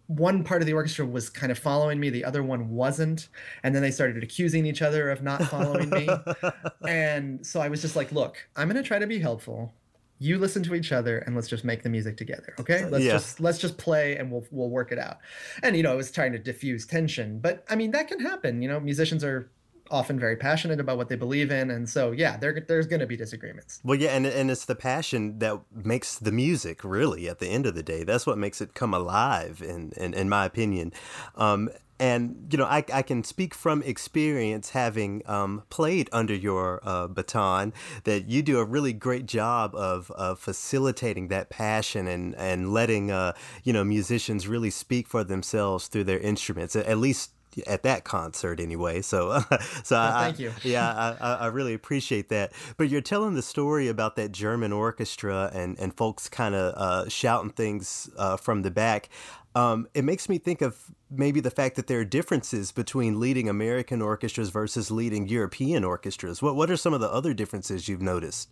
[0.08, 3.28] one part of the orchestra was kind of following me, the other one wasn't,
[3.64, 6.10] and then they started accusing each other of not following me.
[6.88, 9.74] and so I was just like, "Look, I'm going to try to be helpful
[10.20, 12.86] you listen to each other and let's just make the music together okay?
[12.86, 13.14] Let's yeah.
[13.14, 15.20] just let's just play and we'll we'll work it out.
[15.64, 18.62] And you know i was trying to diffuse tension but i mean that can happen
[18.62, 18.80] you know?
[18.80, 19.50] Musicians are
[19.92, 23.08] often very passionate about what they believe in, and so yeah, there, there's going to
[23.08, 23.80] be disagreements.
[23.84, 27.28] Well, yeah, and and it's the passion that makes the music really.
[27.30, 30.30] At the end of the day, that's what makes it come alive, in in, in
[30.30, 30.94] my opinion.
[31.36, 31.70] Um,
[32.00, 37.08] and you know I, I can speak from experience having um, played under your uh,
[37.08, 37.74] baton
[38.04, 43.12] that you do a really great job of, of facilitating that passion and and letting
[43.12, 47.32] uh, you know musicians really speak for themselves through their instruments at least
[47.66, 49.02] at that concert anyway.
[49.02, 49.40] So,
[49.84, 50.52] so well, I, thank you.
[50.64, 52.54] yeah, I, I really appreciate that.
[52.78, 57.10] But you're telling the story about that German orchestra and and folks kind of uh,
[57.10, 59.10] shouting things uh, from the back.
[59.56, 60.78] Um, it makes me think of
[61.10, 66.42] maybe the fact that there are differences between leading American orchestras versus leading European orchestras.
[66.42, 68.50] What what are some of the other differences you've noticed?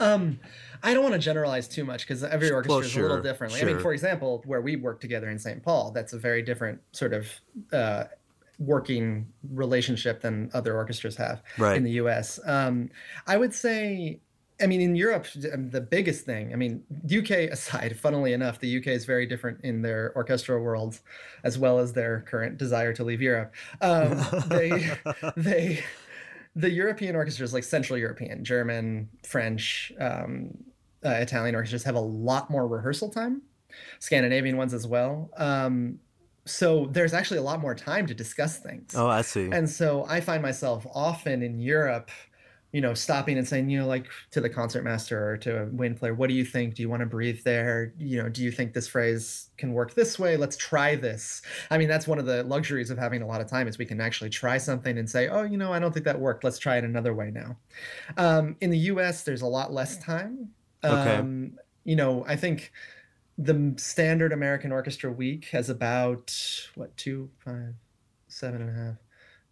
[0.00, 0.40] Um,
[0.82, 3.60] I don't want to generalize too much because every orchestra is a little differently.
[3.60, 3.68] Sure.
[3.68, 5.62] I mean, for example, where we work together in St.
[5.62, 7.28] Paul, that's a very different sort of
[7.72, 8.04] uh,
[8.58, 11.76] working relationship than other orchestras have right.
[11.76, 12.38] in the U.S.
[12.44, 12.90] Um,
[13.26, 14.20] I would say.
[14.62, 18.76] I mean, in Europe, um, the biggest thing, I mean, UK aside, funnily enough, the
[18.76, 21.00] UK is very different in their orchestral worlds,
[21.44, 23.54] as well as their current desire to leave Europe.
[23.80, 24.98] Um, they,
[25.38, 25.82] they,
[26.54, 30.50] the European orchestras, like Central European, German, French, um,
[31.04, 33.42] uh, Italian orchestras, have a lot more rehearsal time.
[33.98, 35.30] Scandinavian ones as well.
[35.36, 36.00] Um,
[36.46, 38.94] so there's actually a lot more time to discuss things.
[38.96, 39.50] Oh, I see.
[39.52, 42.10] And so I find myself often in Europe,
[42.72, 45.98] you know, stopping and saying, you know, like to the concertmaster or to a wind
[45.98, 46.74] player, what do you think?
[46.74, 47.92] Do you want to breathe there?
[47.98, 50.36] You know, do you think this phrase can work this way?
[50.36, 51.42] Let's try this.
[51.70, 53.86] I mean, that's one of the luxuries of having a lot of time is we
[53.86, 56.42] can actually try something and say, oh, you know, I don't think that worked.
[56.42, 57.56] Let's try it another way now.
[58.16, 60.50] Um, in the U.S., there's a lot less time.
[60.84, 61.16] Okay.
[61.16, 62.72] Um, you know, I think
[63.38, 66.34] the standard American orchestra week has about
[66.74, 67.74] what two, five,
[68.28, 68.96] seven and a half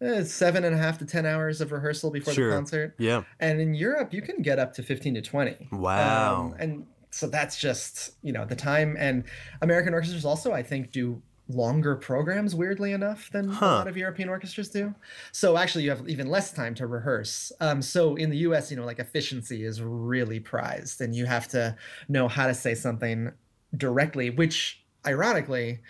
[0.00, 2.50] eh, seven and a half to ten hours of rehearsal before Sure.
[2.50, 2.94] the concert.
[2.98, 3.22] Yeah.
[3.40, 5.68] And in Europe, you can get up to fifteen to twenty.
[5.72, 6.46] Wow.
[6.52, 8.96] Um, and so that's just you know the time.
[8.98, 9.24] And
[9.62, 13.66] American orchestras also, I think, do longer programs weirdly enough than Huh.
[13.66, 14.94] a lot of European orchestras do.
[15.32, 17.50] So actually you have even less time to rehearse.
[17.60, 21.48] Um, so in the US, you know, like efficiency is really prized and you have
[21.48, 21.76] to
[22.08, 23.32] know how to say something
[23.76, 25.80] directly, which ironically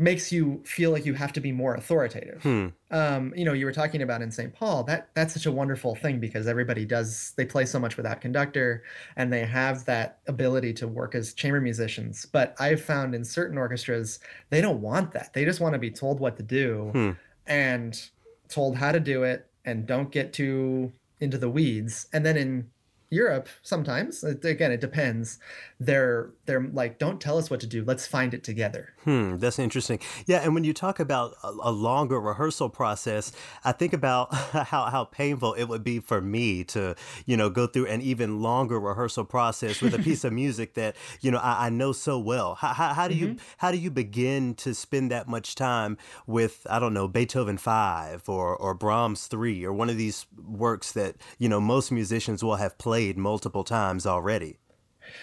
[0.00, 2.40] makes you feel like you have to be more authoritative.
[2.42, 2.68] Hmm.
[2.92, 4.52] Um, you know, you were talking about in St.
[4.54, 8.20] Paul, that that's such a wonderful thing because everybody does they play so much without
[8.20, 8.84] conductor
[9.16, 12.26] and they have that ability to work as chamber musicians.
[12.26, 15.32] But I've found in certain orchestras, they don't want that.
[15.34, 17.10] They just want to be told what to do Hmm.
[17.46, 18.00] and
[18.48, 22.06] told how to do it and don't get too into the weeds.
[22.12, 22.70] And then in
[23.10, 25.38] Europe, sometimes again, it depends.
[25.80, 27.84] They're they're like, don't tell us what to do.
[27.84, 28.94] Let's find it together.
[29.04, 30.00] Hmm, that's interesting.
[30.26, 33.32] Yeah, and when you talk about a, a longer rehearsal process,
[33.64, 36.94] I think about how, how painful it would be for me to,
[37.24, 40.94] you know, go through an even longer rehearsal process with a piece of music that,
[41.22, 42.56] you know, I, I know so well.
[42.56, 46.66] How, how, how do you how do you begin to spend that much time with,
[46.68, 51.16] I don't know, Beethoven five or or Brahms three or one of these works that,
[51.38, 54.58] you know, most musicians will have played multiple times already?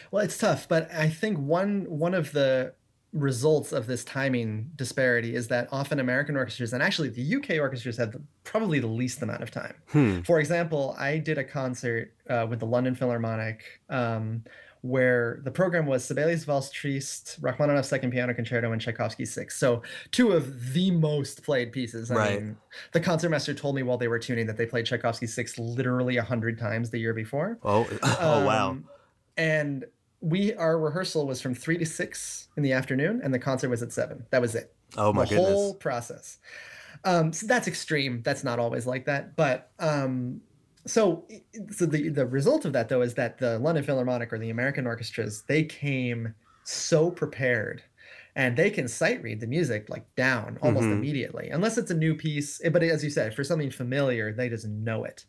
[0.10, 2.74] Well, it's tough, but I think one one of the
[3.12, 7.98] results of this timing disparity is that often American orchestras and actually the UK orchestras
[7.98, 9.74] have the, probably the least amount of time.
[9.88, 10.22] Hmm.
[10.22, 14.44] For example, I did a concert uh, with the London Philharmonic um,
[14.86, 19.58] where the program was Sibelius Valse Triste, Rachmaninoff's Second Piano Concerto, and Tchaikovsky's Sixth.
[19.58, 22.12] So two of the most played pieces.
[22.12, 22.42] I Right.
[22.44, 22.58] mean,
[22.92, 26.24] the concertmaster told me while they were tuning that they played Tchaikovsky's Sixth literally a
[26.24, 27.58] hundred times the year before.
[27.64, 28.70] Oh, oh wow.
[28.72, 28.86] Um,
[29.38, 29.86] And
[30.22, 33.82] we our rehearsal was from three to six in the afternoon, and the concert was
[33.82, 34.26] at seven.
[34.30, 34.74] That was it.
[34.98, 35.48] Oh my the goodness.
[35.50, 36.38] whole process.
[37.04, 38.22] Um, so that's extreme.
[38.24, 40.42] That's not always like that, but um,
[40.88, 41.28] so
[41.72, 44.86] so the the result of that though is that the London Philharmonic or the American
[44.88, 47.84] orchestras they came so prepared.
[48.38, 50.92] And they can sight read the music like down almost Mhm.
[50.92, 52.60] immediately, unless it's a new piece.
[52.70, 55.26] But as you said, for something familiar, they just know it.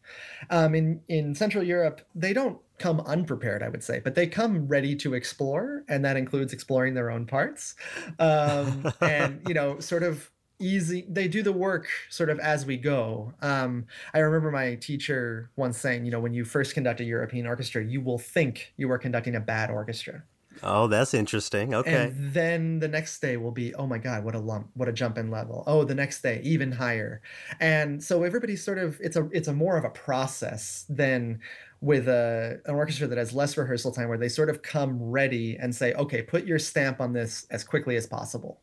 [0.51, 4.67] Um, in in Central Europe, they don't come unprepared, I would say, but they come
[4.69, 7.77] ready to explore, and that includes exploring their own parts,
[8.19, 11.07] um, and you know, sort of easy.
[11.09, 13.33] They do the work sort of as we go.
[13.43, 17.47] Um, I remember my teacher once saying, you know, when you first conduct a European
[17.47, 20.23] orchestra, you will think you are conducting a bad orchestra.
[20.63, 21.75] Oh, that's interesting.
[21.75, 21.95] Okay.
[21.95, 24.93] And then the next day will be, oh my God, what a lump, what a
[24.93, 25.65] jump in level.
[25.67, 27.21] Oh, the next day, even higher.
[27.61, 31.41] And so everybody's sort of it's a it's a more of a process than
[31.81, 35.57] with a an orchestra that has less rehearsal time where they sort of come ready
[35.57, 38.61] and say, okay, put your stamp on this as quickly as possible.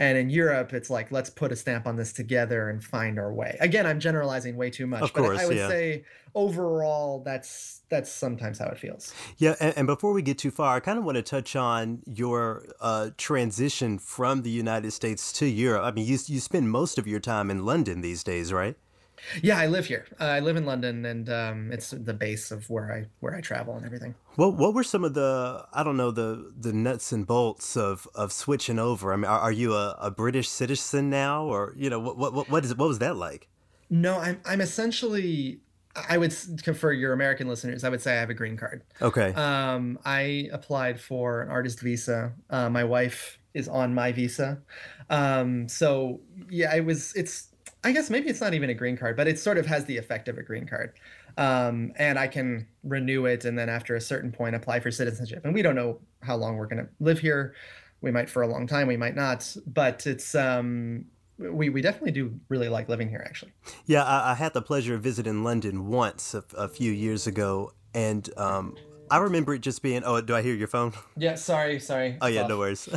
[0.00, 3.32] And in Europe, it's like, let's put a stamp on this together and find our
[3.32, 3.58] way.
[3.60, 5.68] Again, I'm generalizing way too much, Of but I would yeah.
[5.68, 9.12] say overall, that's that's sometimes how it feels.
[9.36, 12.00] Yeah, and, and before we get too far, I kind of want to touch on
[12.06, 15.84] your uh, transition from the United States to Europe.
[15.84, 18.76] I mean, you you spend most of your time in London these days, right?
[19.42, 20.06] Yeah, I live here.
[20.20, 23.40] Uh, I live in London, and um, it's the base of where I where I
[23.40, 24.14] travel and everything.
[24.36, 28.08] What what were some of the I don't know the the nuts and bolts of
[28.14, 29.12] of switching over?
[29.12, 32.48] I mean, are, are you a, a British citizen now, or you know what what
[32.48, 33.48] what is what was that like?
[33.88, 35.60] No, I'm I'm essentially.
[36.08, 38.84] I would for your American listeners, I would say I have a green card.
[39.02, 42.32] Okay, Um, I applied for an artist visa.
[42.48, 44.60] Uh, my wife is on my visa.
[45.10, 47.12] Um, so yeah, it was.
[47.16, 47.48] It's.
[47.82, 49.96] I guess maybe it's not even a green card, but it sort of has the
[49.96, 50.92] effect of a green card.
[51.38, 55.44] Um, and I can renew it, and then after a certain point, apply for citizenship.
[55.44, 57.54] And we don't know how long we're going to live here.
[58.02, 58.86] We might for a long time.
[58.86, 59.56] We might not.
[59.66, 60.34] But it's.
[60.34, 61.06] Um,
[61.38, 63.52] we, we definitely do really like living here, actually.
[63.86, 67.72] yeah, I, I had the pleasure of visiting London once a, a few years ago,
[67.94, 68.76] and um,
[69.10, 70.02] I remember it just being.
[70.04, 70.92] Oh, do I hear your phone?
[71.16, 71.36] Yeah.
[71.36, 71.80] Sorry.
[71.80, 72.18] Sorry.
[72.20, 72.88] Oh yeah, no worries.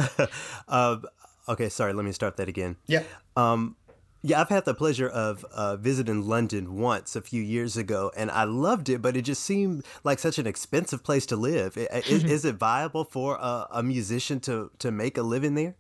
[0.68, 1.06] um,
[1.48, 1.94] okay, sorry.
[1.94, 2.76] Let me start that again.
[2.88, 3.04] Yeah.
[3.38, 3.78] Um,
[4.24, 8.32] yeah, I've had the pleasure of uh, visiting London once a few years ago, and
[8.32, 9.02] I loved it.
[9.02, 11.78] But it just seemed like such an expensive place to live.
[11.78, 15.76] Is, is it viable for a, a musician to to make a living there?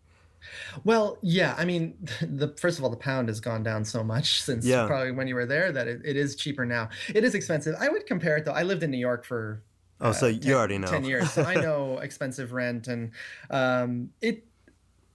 [0.83, 1.55] Well, yeah.
[1.57, 4.85] I mean, the first of all, the pound has gone down so much since Yeah.
[4.87, 6.89] probably when you were there that it, it is cheaper now.
[7.15, 7.75] It is expensive.
[7.79, 8.51] I would compare it though.
[8.51, 9.63] I lived in New York for
[10.01, 10.87] Oh, so you 10 already know.
[10.87, 11.31] 10 years.
[11.31, 13.11] So I know expensive rent and
[13.49, 14.43] um, it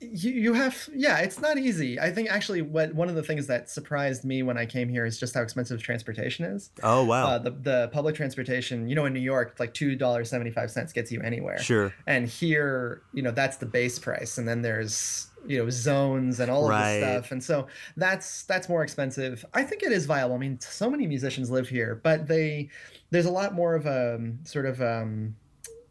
[0.01, 1.99] you, you have yeah, it's not easy.
[1.99, 5.05] I think actually what one of the things that surprised me when I came here
[5.05, 6.71] is just how expensive transportation is.
[6.83, 10.31] Oh wow, Uh, the the public transportation, you know, in New York, like two dollars
[10.31, 11.59] seventy five cents gets you anywhere.
[11.59, 11.93] Sure.
[12.07, 14.39] and here you know that's the base price.
[14.39, 17.33] And then there's you know zones and all of this stuff.
[17.33, 19.45] And so that's that's more expensive.
[19.55, 20.35] I think it is viable.
[20.35, 22.69] I mean so many musicians live here but they
[23.11, 25.35] there's a lot more of a um, sort of um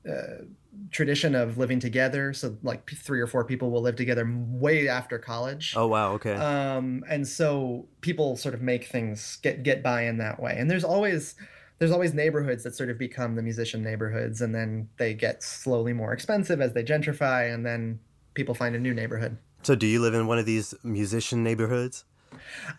[0.07, 0.43] uh,
[0.91, 5.17] tradition of living together so like three or four people will live together way after
[5.19, 6.33] college Oh wow, okay.
[6.33, 10.69] um, and so people sort of make things get get by in that way and
[10.69, 11.35] there's always
[11.79, 15.93] there's always neighborhoods that sort of become the musician neighborhoods and then they get slowly
[15.93, 17.99] more expensive as they gentrify and then
[18.33, 22.05] people find a new neighborhood so do you live in one of these musician neighborhoods?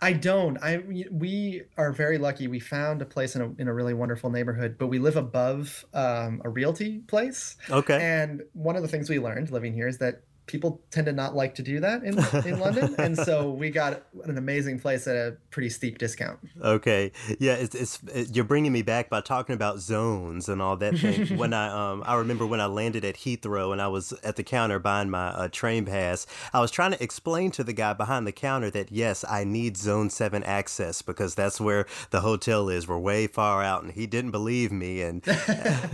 [0.01, 0.59] I don't.
[0.63, 0.79] I
[1.11, 2.49] we are very lucky.
[2.49, 5.85] We found a place in a, in a really wonderful neighborhood but we live above
[5.95, 7.57] um, a realty place.
[7.71, 8.01] Okay.
[8.01, 11.37] And one of the things we learned living here is that people tend to not
[11.37, 12.95] like to do that in, in London.
[12.99, 16.41] And so we got an amazing place at a pretty steep discount.
[16.61, 20.77] Okay, yeah, it's, it's it, you're bringing me back by talking about zones and all
[20.79, 21.37] that thing.
[21.39, 24.43] when I um I remember when I landed at Heathrow and I was at the
[24.43, 28.27] counter buying my uh, train pass, I was trying to explain to the guy behind
[28.27, 32.89] the counter that yes, I need Zone Seven access because that's where the hotel is.
[32.89, 35.23] We're way far out, and he didn't believe me, and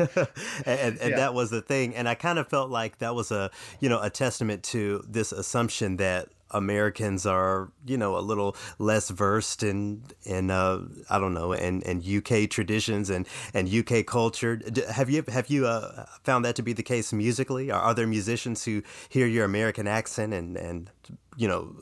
[0.67, 1.17] and, and Yeah.
[1.17, 1.95] that was the thing.
[1.95, 5.33] And I kind of felt like that was a you know a testament to this
[5.33, 10.81] assumption that Americans are, you know, a little less versed in in uh,
[11.11, 14.61] I don't know, and and UK traditions and, and UK culture.
[14.91, 17.71] Have you have you uh, found that to be the case musically?
[17.71, 20.91] Are, are there musicians who hear your American accent and and
[21.37, 21.75] you know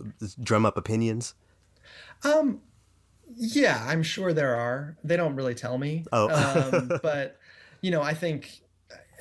[0.42, 1.35] drum up opinions?
[2.25, 2.61] Um,
[3.37, 4.96] yeah, I'm sure there are.
[5.05, 6.05] They don't really tell me.
[6.12, 6.31] Oh.
[6.31, 7.38] um, but
[7.81, 8.61] you know, I think,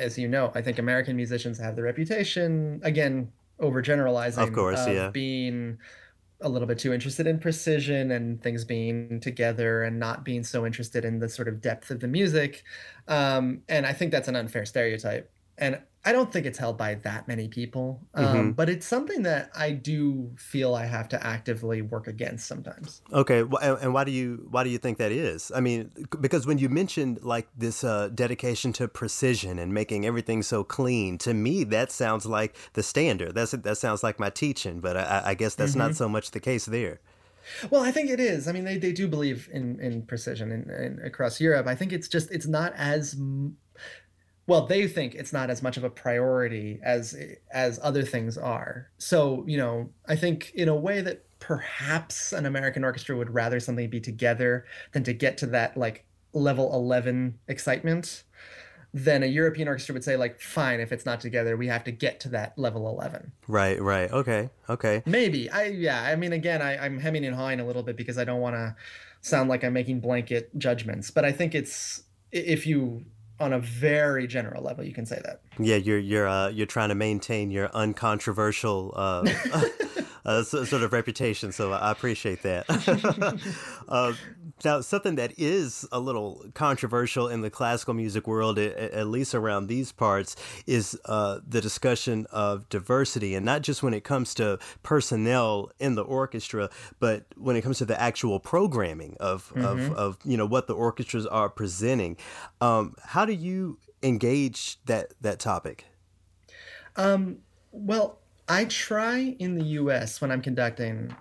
[0.01, 5.09] as you know, I think American musicians have the reputation again overgeneralizing Of course, yeah.
[5.09, 5.77] being
[6.41, 10.65] a little bit too interested in precision and things being together and not being so
[10.65, 12.63] interested in the sort of depth of the music.
[13.07, 15.31] Um, and I think that's an unfair stereotype.
[15.57, 18.55] And I don't think it's held by that many people, um, Mhm.
[18.55, 23.03] but it's something that I do feel I have to actively work against sometimes.
[23.13, 25.51] Okay, and why do you why do you think that is?
[25.53, 30.41] I mean, because when you mentioned like this uh, dedication to precision and making everything
[30.41, 33.35] so clean, to me that sounds like the standard.
[33.35, 36.39] That's that sounds like my teaching, but I, I- guess that's not so much the
[36.39, 36.99] case there.
[37.69, 38.47] Well, I think it is.
[38.47, 41.65] I mean, they, they do believe in, in precision in, in, across Europe.
[41.67, 43.15] I think it's just, it's not as,
[44.47, 47.15] well, they think it's not as much of a priority as,
[47.51, 48.89] as other things are.
[48.97, 53.59] So, you know, I think in a way that perhaps an American orchestra would rather
[53.59, 58.23] something be together than to get to that like level 11 excitement.
[58.93, 61.91] Then a European orchestra would say, like, fine, if it's not together, we have to
[61.91, 63.31] get to that level 11.
[63.47, 64.11] Right, right.
[64.11, 65.01] Okay, okay.
[65.05, 65.49] Maybe.
[65.49, 66.03] I yeah.
[66.03, 68.55] I mean, again, I, I'm hemming and hawing a little bit because I don't want
[68.57, 68.75] to
[69.21, 71.09] sound like I'm making blanket judgments.
[71.09, 73.05] But I think it's if you
[73.41, 75.41] on a very general level, you can say that.
[75.59, 79.23] Yeah, you're you're uh, you're trying to maintain your uncontroversial uh,
[80.25, 81.51] uh, sort of reputation.
[81.51, 82.65] So I appreciate that.
[83.87, 84.13] uh,
[84.63, 89.67] now, something that is a little controversial in the classical music world, at, least around
[89.67, 90.35] these parts,
[90.67, 95.95] is uh, the discussion of diversity, and not just when it comes to personnel in
[95.95, 96.69] the orchestra,
[96.99, 99.65] but when it comes to the actual programming of mm-hmm.
[99.65, 102.17] of, of you know what the orchestras are presenting.
[102.59, 105.85] Um, how do you engage that that topic?
[106.95, 107.39] Um,
[107.71, 110.21] well, I try in the U.S.
[110.21, 111.15] when I'm conducting,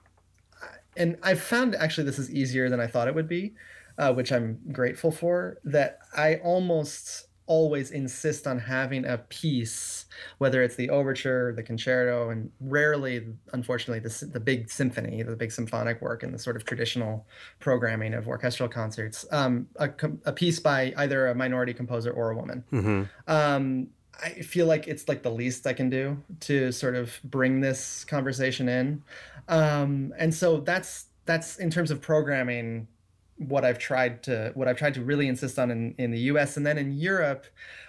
[0.96, 3.54] and I've found actually this is easier than I thought it would be,
[3.98, 5.58] uh, which I'm grateful for.
[5.64, 10.06] That I almost always insist on having a piece,
[10.38, 15.50] whether it's the overture, the concerto, and rarely, unfortunately, the, the big symphony, the big
[15.50, 17.26] symphonic work, and the sort of traditional
[17.58, 19.90] programming of orchestral concerts, um, a,
[20.26, 22.62] a, piece by either a minority composer or a woman.
[22.72, 23.02] Mm-hmm.
[23.26, 23.88] Um,
[24.22, 28.04] I feel like it's like the least I can do to sort of bring this
[28.04, 29.02] conversation in.
[29.48, 32.88] Um, and so that's that's in terms of programming
[33.36, 36.56] what I've tried to what I've tried to really insist on in, in the US
[36.56, 37.46] and then in Europe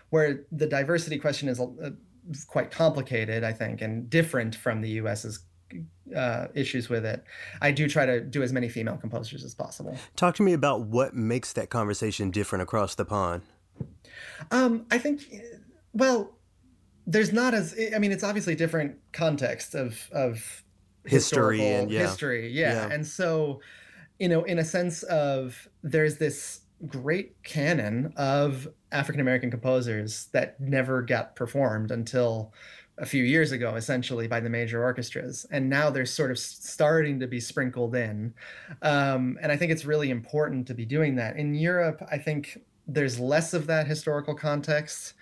[0.09, 1.91] where the diversity question is uh,
[2.47, 5.39] quite complicated I think and different from the US's
[6.15, 7.23] uh, issues with it.
[7.61, 9.97] I do try to do as many female composers as possible.
[10.15, 13.43] Talk to me about what makes that conversation different across the pond.
[14.51, 15.23] Um, I think
[15.93, 16.35] well,
[17.07, 20.63] there's not as I mean, it's obviously different context of of
[21.05, 22.01] history and yeah.
[22.01, 22.87] history, yeah.
[22.87, 22.93] yeah.
[22.93, 23.61] And so,
[24.19, 30.59] you know, in a sense of there's this great canon of African American composers that
[30.59, 32.53] never got performed until
[32.97, 37.19] a few years ago, essentially by the major orchestras, and now they're sort of starting
[37.19, 38.33] to be sprinkled in.
[38.81, 41.35] Um, and I think it's really important to be doing that.
[41.35, 45.13] In Europe, I think there's less of that historical context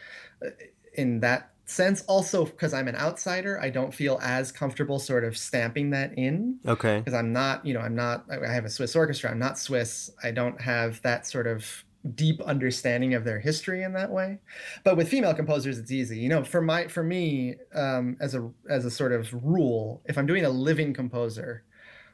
[0.94, 2.04] in that sense.
[2.08, 6.60] Also, because I'm an outsider, I don't feel as comfortable sort of stamping that in.
[6.68, 7.00] Okay.
[7.00, 9.32] Because I'm not, you know, I'm not, I have a Swiss orchestra.
[9.32, 10.12] I'm not Swiss.
[10.24, 11.84] I don't have that sort of
[12.16, 14.40] deep understanding of their history in that way
[14.86, 18.50] but with female composers it's easy you know for my for me um, as a
[18.70, 21.62] as a sort of rule if i'm doing a living composer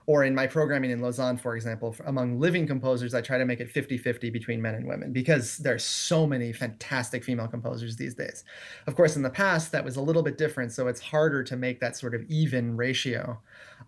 [0.08, 3.60] or in my programming in Lausanne, for example, among living composers, I try to make
[3.60, 8.14] it 50 50 between men and women because there's so many fantastic female composers these
[8.14, 8.43] days.
[8.88, 11.56] Of course, in the past, that was a little bit different, so it's harder to
[11.56, 13.39] make that sort of even ratio.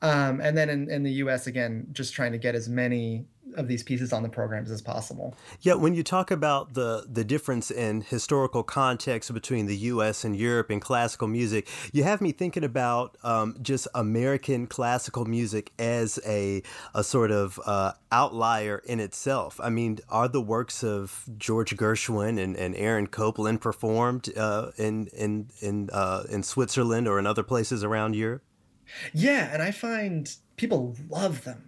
[0.01, 3.67] Um, and then in, in the US, again, just trying to get as many of
[3.67, 5.35] these pieces on the programs as possible.
[5.61, 10.23] Yeah, when you talk about the the difference in historical context between the U.S.
[10.23, 15.71] and Europe in classical music, you have me thinking about um, just American classical music
[15.79, 16.61] as a
[16.93, 19.59] a sort of uh, outlier in itself.
[19.61, 25.07] I mean, are the works of George Gershwin and, and Aaron Copland performed uh, in
[25.07, 28.43] in in uh, in Switzerland or in other places around Europe?
[29.13, 31.66] Yeah, and I find people love them.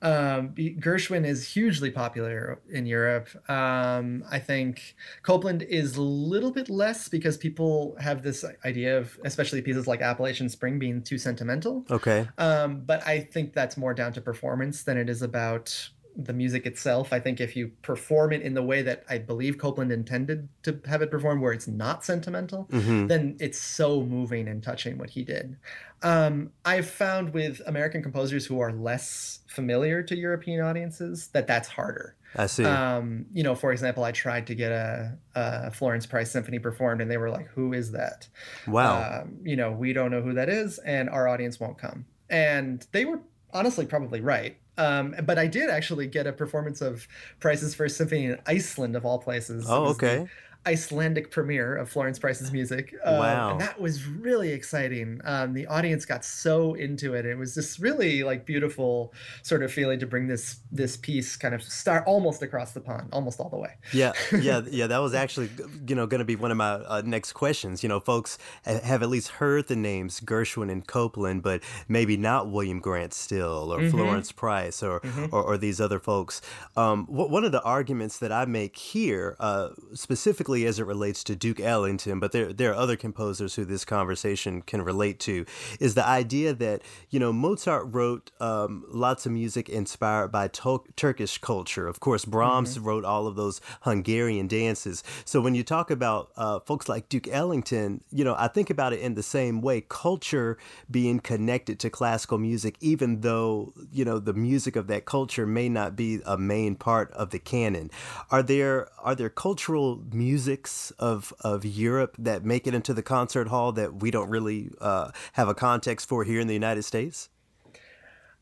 [0.00, 3.28] Um, Gershwin is hugely popular in Europe.
[3.50, 9.18] Um, I think Copland is a little bit less because people have this idea of,
[9.24, 11.84] especially pieces like Appalachian Spring, being too sentimental.
[11.90, 12.28] Okay.
[12.38, 16.66] Um, but I think that's more down to performance than it is about the music
[16.66, 17.12] itself.
[17.12, 20.80] I think if you perform it in the way that I believe Copland intended to
[20.86, 23.06] have it performed, where it's not sentimental, mm-hmm.
[23.06, 25.56] then it's so moving and touching what he did.
[26.02, 31.68] Um, I've found with American composers who are less familiar to European audiences that that's
[31.68, 32.16] harder.
[32.36, 32.64] I see.
[32.64, 37.00] Um, you know, for example, I tried to get a, a, Florence Price symphony performed,
[37.00, 38.28] and they were like, "Who is that?"
[38.66, 39.22] Wow.
[39.22, 42.04] Um, you know, we don't know who that is, and our audience won't come.
[42.28, 43.20] And they were
[43.54, 44.58] honestly probably right.
[44.78, 47.06] Um, but I did actually get a performance of
[47.40, 49.66] Price's First Symphony in Iceland, of all places.
[49.68, 50.26] Oh, okay.
[50.66, 52.94] Icelandic premiere of Florence Price's music.
[53.04, 53.50] Um, wow.
[53.52, 55.20] And that was really exciting.
[55.24, 57.24] Um, the audience got so into it.
[57.24, 61.54] It was just really like beautiful sort of feeling to bring this this piece kind
[61.54, 63.74] of start almost across the pond, almost all the way.
[63.92, 64.86] Yeah, yeah, yeah.
[64.86, 65.48] That was actually
[65.86, 67.82] you know going to be one of my uh, next questions.
[67.82, 72.50] You know, folks have at least heard the names Gershwin and Copland, but maybe not
[72.50, 73.90] William Grant Still or mm-hmm.
[73.90, 75.26] Florence Price or, mm-hmm.
[75.34, 76.40] or, or these other folks.
[76.76, 81.22] Um, one of the arguments that I make here, uh, specifically specifically as it relates
[81.24, 85.44] to Duke Ellington, but there there are other composers who this conversation can relate to,
[85.78, 90.84] is the idea that you know Mozart wrote um, lots of music inspired by to-
[90.96, 91.86] Turkish culture.
[91.86, 92.86] Of course, Brahms mm-hmm.
[92.86, 95.04] wrote all of those Hungarian dances.
[95.24, 98.92] So when you talk about uh, folks like Duke Ellington, you know I think about
[98.92, 100.56] it in the same way: culture
[100.90, 105.68] being connected to classical music, even though you know the music of that culture may
[105.68, 107.90] not be a main part of the canon.
[108.30, 113.02] Are there are there cultural music musics of of Europe that make it into the
[113.02, 116.84] concert hall that we don't really uh, have a context for here in the United
[116.84, 117.28] States?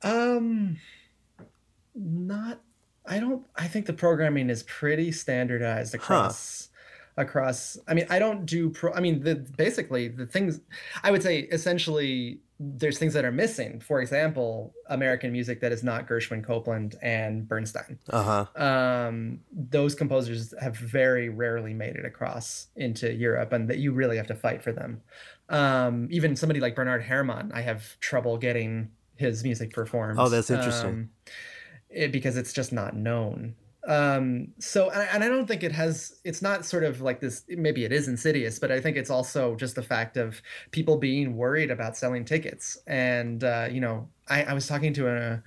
[0.03, 0.77] Um,
[1.95, 2.61] not.
[3.07, 3.47] I don't.
[3.57, 6.69] I think the programming is pretty standardized across.
[6.69, 6.73] Huh.
[7.19, 8.93] Across, I mean, I don't do pro.
[8.93, 10.61] I mean, the basically the things
[11.03, 13.81] I would say essentially there's things that are missing.
[13.81, 17.99] For example, American music that is not Gershwin, Copland, and Bernstein.
[18.09, 18.63] Uh huh.
[18.63, 24.17] Um, those composers have very rarely made it across into Europe, and that you really
[24.17, 25.03] have to fight for them.
[25.49, 30.19] Um, even somebody like Bernard Herrmann, I have trouble getting his music performed.
[30.19, 30.89] Oh, that's interesting.
[30.89, 31.11] Um,
[31.91, 33.55] it, because it's just not known.
[33.87, 37.85] Um, so, and I, don't think it has, it's not sort of like this, maybe
[37.85, 41.71] it is insidious, but I think it's also just the fact of people being worried
[41.71, 42.77] about selling tickets.
[42.89, 45.43] And, uh, you know, I, I was talking to a,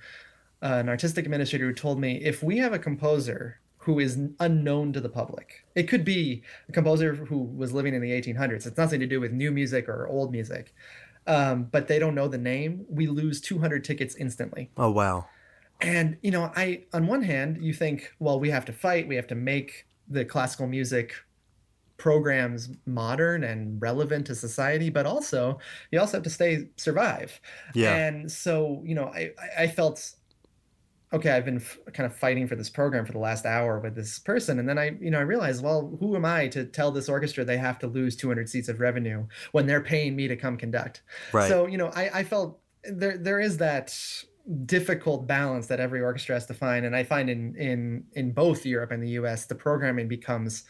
[0.62, 5.00] an artistic administrator who told me if we have a composer who is unknown to
[5.00, 5.64] the public.
[5.74, 8.66] It could be a composer who was living in the 1800s.
[8.66, 10.74] It's nothing to do with new music or old music,
[11.26, 12.84] um, but they don't know the name.
[12.88, 14.70] We lose 200 tickets instantly.
[14.76, 15.26] Oh wow!
[15.82, 19.08] And you know, I on one hand, you think, well, we have to fight.
[19.08, 21.14] We have to make the classical music
[21.96, 25.58] programs modern and relevant to society but also
[25.90, 27.38] you also have to stay survive
[27.74, 30.14] yeah and so you know i i felt
[31.12, 33.94] okay, I've been f- kind of fighting for this program for the last hour with
[33.94, 36.90] this person, and then I, you know, I realized, well, who am I to tell
[36.90, 40.36] this orchestra they have to lose 200 seats of revenue when they're paying me to
[40.36, 41.02] come conduct?
[41.32, 41.48] Right.
[41.48, 43.94] So, you know, I, I felt there there is that
[44.66, 48.66] difficult balance that every orchestra has to find, and I find in in in both
[48.66, 49.46] Europe and the U.S.
[49.46, 50.64] the programming becomes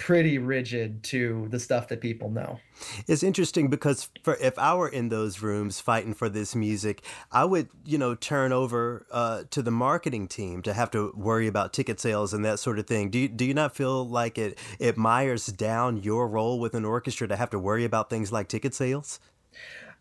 [0.00, 2.58] pretty rigid to the stuff that people know.
[3.06, 7.44] It's interesting because for if I were in those rooms fighting for this music, I
[7.44, 11.74] would, you know, turn over uh, to the marketing team to have to worry about
[11.74, 13.10] ticket sales and that sort of thing.
[13.10, 16.86] Do you, do you not feel like it it mires down your role with an
[16.86, 19.20] orchestra to have to worry about things like ticket sales?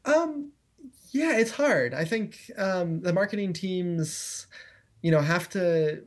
[0.06, 0.54] Um,
[1.12, 1.94] yeah, it's hard.
[1.94, 4.48] I think um, the marketing teams,
[5.02, 6.04] you know, have to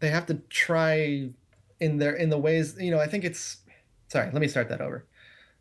[0.00, 1.30] they have to try
[1.80, 3.58] in their in the ways you know i think it's
[4.08, 5.06] sorry let me start that over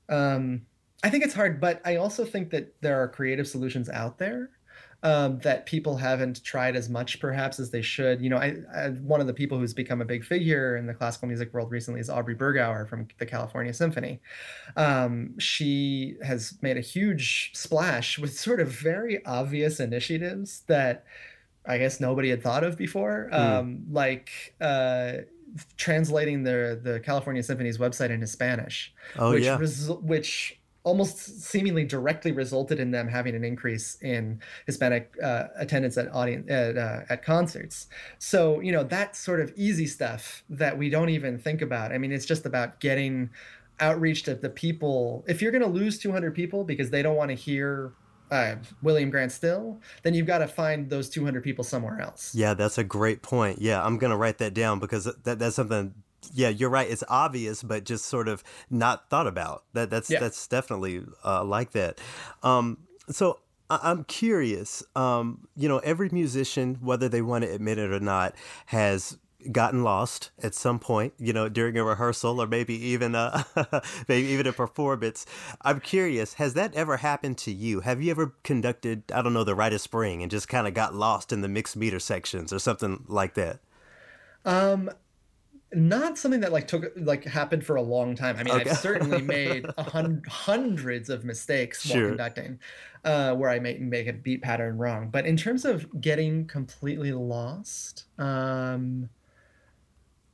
[0.10, 0.62] um,
[1.04, 4.50] i think it's hard but i also think that there are creative solutions out there
[5.04, 8.90] um, that people haven't tried as much perhaps as they should you know I, I,
[8.90, 12.00] one of the people who's become a big figure in the classical music world recently
[12.00, 14.20] is aubrey bergauer from the california symphony
[14.78, 21.06] um, she has made a huge splash with sort of very obvious initiatives that
[21.68, 23.40] I guess nobody had thought of before, mm.
[23.40, 24.30] um, like
[24.62, 25.14] uh,
[25.78, 28.94] translating the the California Symphony's website into Spanish.
[29.18, 29.58] Oh which yeah.
[29.58, 35.98] Resu- which almost seemingly directly resulted in them having an increase in Hispanic uh, attendance
[35.98, 37.88] at audience at, uh, at concerts.
[38.20, 41.92] So you know that sort of easy stuff that we don't even think about.
[41.92, 43.32] I mean, it's just about getting
[43.80, 45.26] outreach to the people.
[45.28, 47.94] If you're going to lose 200 people because they don't want to hear
[48.32, 52.34] uh, William Grant Still, then you've got to find those 200 people somewhere else.
[52.34, 53.60] Yeah, that's a great point.
[53.62, 55.94] Yeah, I'm going to write that down because that, that's something.
[56.34, 56.90] Yeah, you're right.
[56.90, 59.64] It's obvious, but just sort of not thought about.
[59.74, 60.20] That that's yeah.
[60.20, 62.00] that's definitely uh, like that.
[62.44, 62.78] Um,
[63.10, 64.84] so I'm curious.
[64.96, 68.36] Um, you know, every musician, whether they want to admit it or not,
[68.68, 69.18] has
[69.52, 73.46] gotten lost at some point, you know, during a rehearsal or maybe even a
[74.08, 75.26] maybe even a performance.
[75.62, 77.82] I'm curious, has that ever happened to you?
[77.82, 80.74] Have you ever conducted, I don't know, the Rite of Spring and just kind of
[80.74, 83.60] got lost in the mixed meter sections or something like that?
[84.46, 84.92] Um
[85.76, 88.38] not something that like took like happened for a long time.
[88.38, 88.70] I mean, okay.
[88.70, 92.02] I've certainly made hun- hundreds of mistakes sure.
[92.02, 92.60] while conducting,
[93.04, 95.10] uh, where I make make a beat pattern wrong.
[95.10, 99.10] But in terms of getting completely lost, um,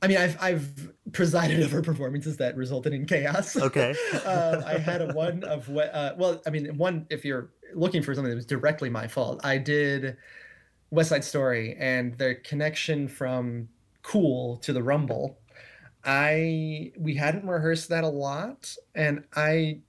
[0.00, 3.56] I mean, I've I've presided over performances that resulted in chaos.
[3.62, 3.94] Okay.
[4.24, 5.94] uh, I had a one of what.
[5.94, 9.40] Uh, well, I mean, one if you're looking for something that was directly my fault,
[9.44, 10.16] I did
[10.90, 13.68] West Side Story and the connection from
[14.02, 15.38] Cool to the Rumble.
[16.04, 19.80] I we hadn't rehearsed that a lot, and I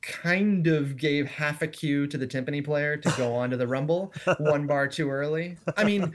[0.00, 3.66] kind of gave half a cue to the timpani player to go on to the
[3.66, 5.56] rumble one bar too early.
[5.76, 6.14] I mean,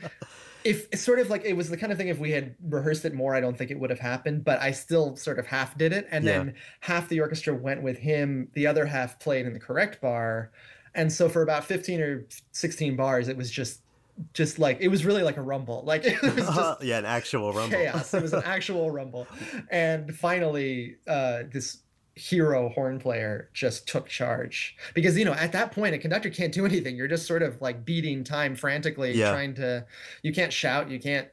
[0.63, 3.05] if it's sort of like it was the kind of thing if we had rehearsed
[3.05, 5.77] it more, I don't think it would have happened, but I still sort of half
[5.77, 6.07] did it.
[6.11, 6.31] And yeah.
[6.33, 10.51] then half the orchestra went with him, the other half played in the correct bar.
[10.95, 13.81] And so for about 15 or 16 bars, it was just
[14.33, 15.83] just like it was really like a rumble.
[15.85, 17.77] Like it was just yeah an actual rumble.
[17.77, 18.13] chaos.
[18.13, 19.27] It was an actual rumble.
[19.69, 21.79] And finally uh this
[22.15, 24.75] hero horn player just took charge.
[24.93, 26.95] Because you know at that point a conductor can't do anything.
[26.95, 29.31] You're just sort of like beating time frantically yeah.
[29.31, 29.85] trying to
[30.23, 31.27] you can't shout you can't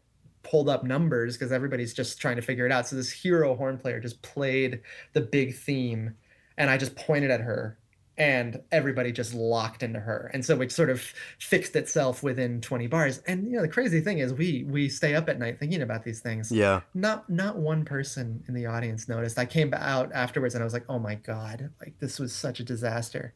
[0.47, 2.87] hold up numbers because everybody's just trying to figure it out.
[2.87, 4.81] So this hero horn player just played
[5.13, 6.15] the big theme
[6.59, 7.79] and i just pointed at her
[8.19, 10.31] and everybody just locked into her.
[10.33, 11.03] And so it sort of
[11.39, 13.19] fixed itself within 20 bars.
[13.27, 16.03] And you know the crazy thing is we we stay up at night thinking about
[16.05, 16.51] these things.
[16.51, 16.81] Yeah.
[16.95, 19.39] Not not one person in the audience noticed.
[19.39, 22.61] I came out afterwards and i was like oh my god like this was such
[22.61, 23.35] a disaster.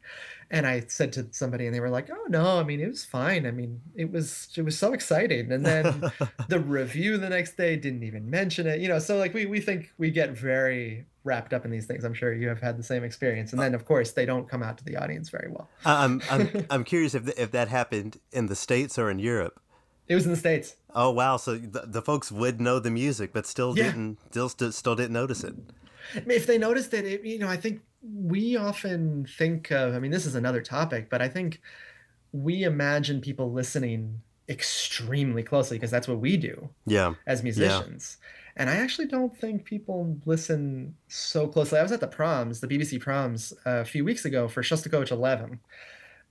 [0.49, 3.05] And i said to somebody and they were like oh no i mean it was
[3.05, 3.45] fine.
[3.45, 5.51] I mean it was it was so exciting.
[5.51, 6.11] And then
[6.47, 8.79] the review the next day didn't even mention it.
[8.79, 12.03] You know so like we we think we get very wrapped up in these things.
[12.03, 13.51] I'm sure you have had the same experience.
[13.51, 15.69] And uh, then, of course, they don't come out to the audience very well.
[15.85, 19.61] I'm I'm I'm curious if if that happened in the states or in Europe.
[20.07, 20.75] It was in the states.
[20.93, 21.37] Oh wow!
[21.37, 23.85] So the, the folks would know the music, but still yeah.
[23.85, 25.55] didn't still still didn't notice it.
[26.15, 29.93] If they noticed it, it, you know, I think we often think of.
[29.93, 31.61] I mean, this is another topic, but I think
[32.33, 36.69] we imagine people listening extremely closely because that's what we do.
[36.85, 37.13] Yeah.
[37.27, 38.17] As musicians.
[38.19, 41.79] Yeah and I actually don't think people listen so closely.
[41.79, 45.59] I was at the proms, the BBC proms, a few weeks ago for Shostakovich 11.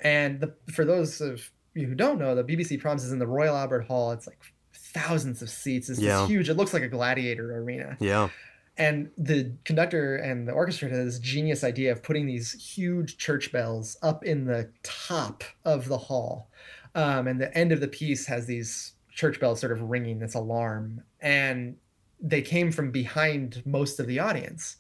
[0.01, 3.27] And the, for those of you who don't know, the BBC proms is in the
[3.27, 4.13] Royal Albert Hall.
[4.13, 4.41] It's like
[4.73, 5.89] thousands of seats.
[5.89, 6.27] It's yeah.
[6.27, 6.49] huge.
[6.49, 7.97] It looks like a gladiator arena.
[8.01, 8.29] Yeah.
[8.77, 13.53] And the conductor and the orchestra had this genius idea of putting these huge church
[13.53, 16.51] bells up in the top of the hall.
[16.95, 20.35] Um, and the end of the piece has these church bells sort of ringing this
[20.35, 21.03] alarm.
[21.21, 21.77] And
[22.21, 24.77] they came from behind most of the audience.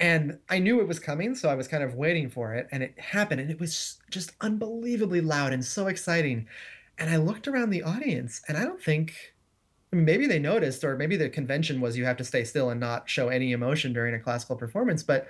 [0.00, 2.66] And I knew it was coming, so I was kind of waiting for it.
[2.72, 6.46] And it happened, and it was just unbelievably loud and so exciting.
[6.98, 9.14] And I looked around the audience, and I don't think
[9.92, 13.08] maybe they noticed, or maybe the convention was you have to stay still and not
[13.08, 15.02] show any emotion during a classical performance.
[15.02, 15.28] But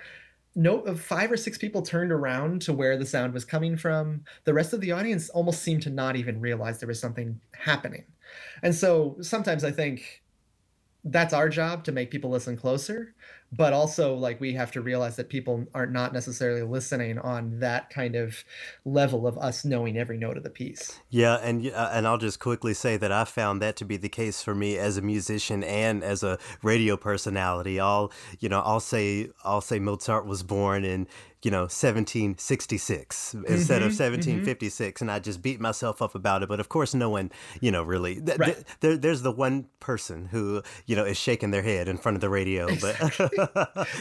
[0.55, 4.23] no, five or six people turned around to where the sound was coming from.
[4.45, 8.05] The rest of the audience almost seemed to not even realize there was something happening.
[8.63, 10.23] And so sometimes I think
[11.05, 13.13] that's our job to make people listen closer
[13.55, 17.89] but also like we have to realize that people are not necessarily listening on that
[17.89, 18.43] kind of
[18.83, 22.39] level of us knowing every note of the piece yeah and uh, and I'll just
[22.39, 25.63] quickly say that I found that to be the case for me as a musician
[25.63, 30.83] and as a radio personality I'll you know I'll say I'll say Mozart was born
[30.83, 31.07] in
[31.45, 35.03] you know 1766 mm-hmm, instead of 1756 mm-hmm.
[35.03, 37.31] and i just beat myself up about it but of course no one
[37.61, 38.55] you know really th- right.
[38.55, 42.15] th- there, there's the one person who you know is shaking their head in front
[42.15, 43.29] of the radio exactly.
[43.37, 43.37] but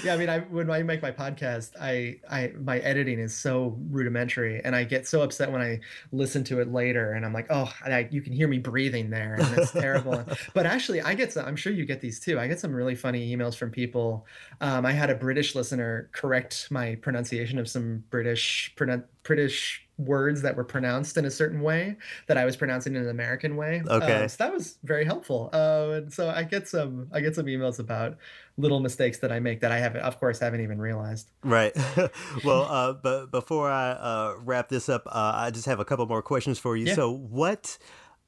[0.04, 3.76] yeah i mean I, when i make my podcast i i my editing is so
[3.90, 5.80] rudimentary and i get so upset when i
[6.12, 9.34] listen to it later and i'm like oh I, you can hear me breathing there
[9.34, 10.24] and it's terrible.
[10.54, 12.94] But actually i get some i'm sure you get these too i get some really
[12.94, 14.26] funny emails from people.
[14.60, 18.74] Um, i had a british listener correct my pronunciation pronunciation of some British
[19.22, 23.08] British words that were pronounced in a certain way that I was pronouncing in an
[23.08, 23.82] American way.
[23.86, 25.50] Okay, uh, so that was very helpful.
[25.52, 28.16] Uh, and so I get some I get some emails about
[28.56, 31.30] little mistakes that I make that I haven't, of course, haven't even realized.
[31.42, 31.72] Right.
[32.44, 36.06] well, uh, but before I uh, wrap this up, uh, I just have a couple
[36.06, 36.86] more questions for you.
[36.86, 36.94] Yeah.
[36.94, 37.78] So what?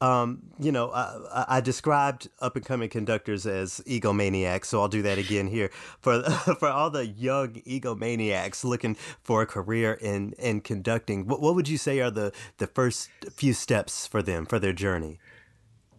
[0.01, 5.01] Um, you know, I, I described up and coming conductors as egomaniacs, so I'll do
[5.03, 5.71] that again here
[6.01, 6.23] for
[6.59, 11.27] for all the young egomaniacs looking for a career in in conducting.
[11.27, 14.75] What what would you say are the the first few steps for them for their
[14.75, 15.19] journey?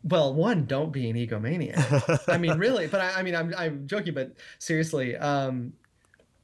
[0.03, 2.29] Well, one, don't be an egomaniac.
[2.29, 5.73] I mean, really, but I, I mean, I'm I'm joking, but seriously, um,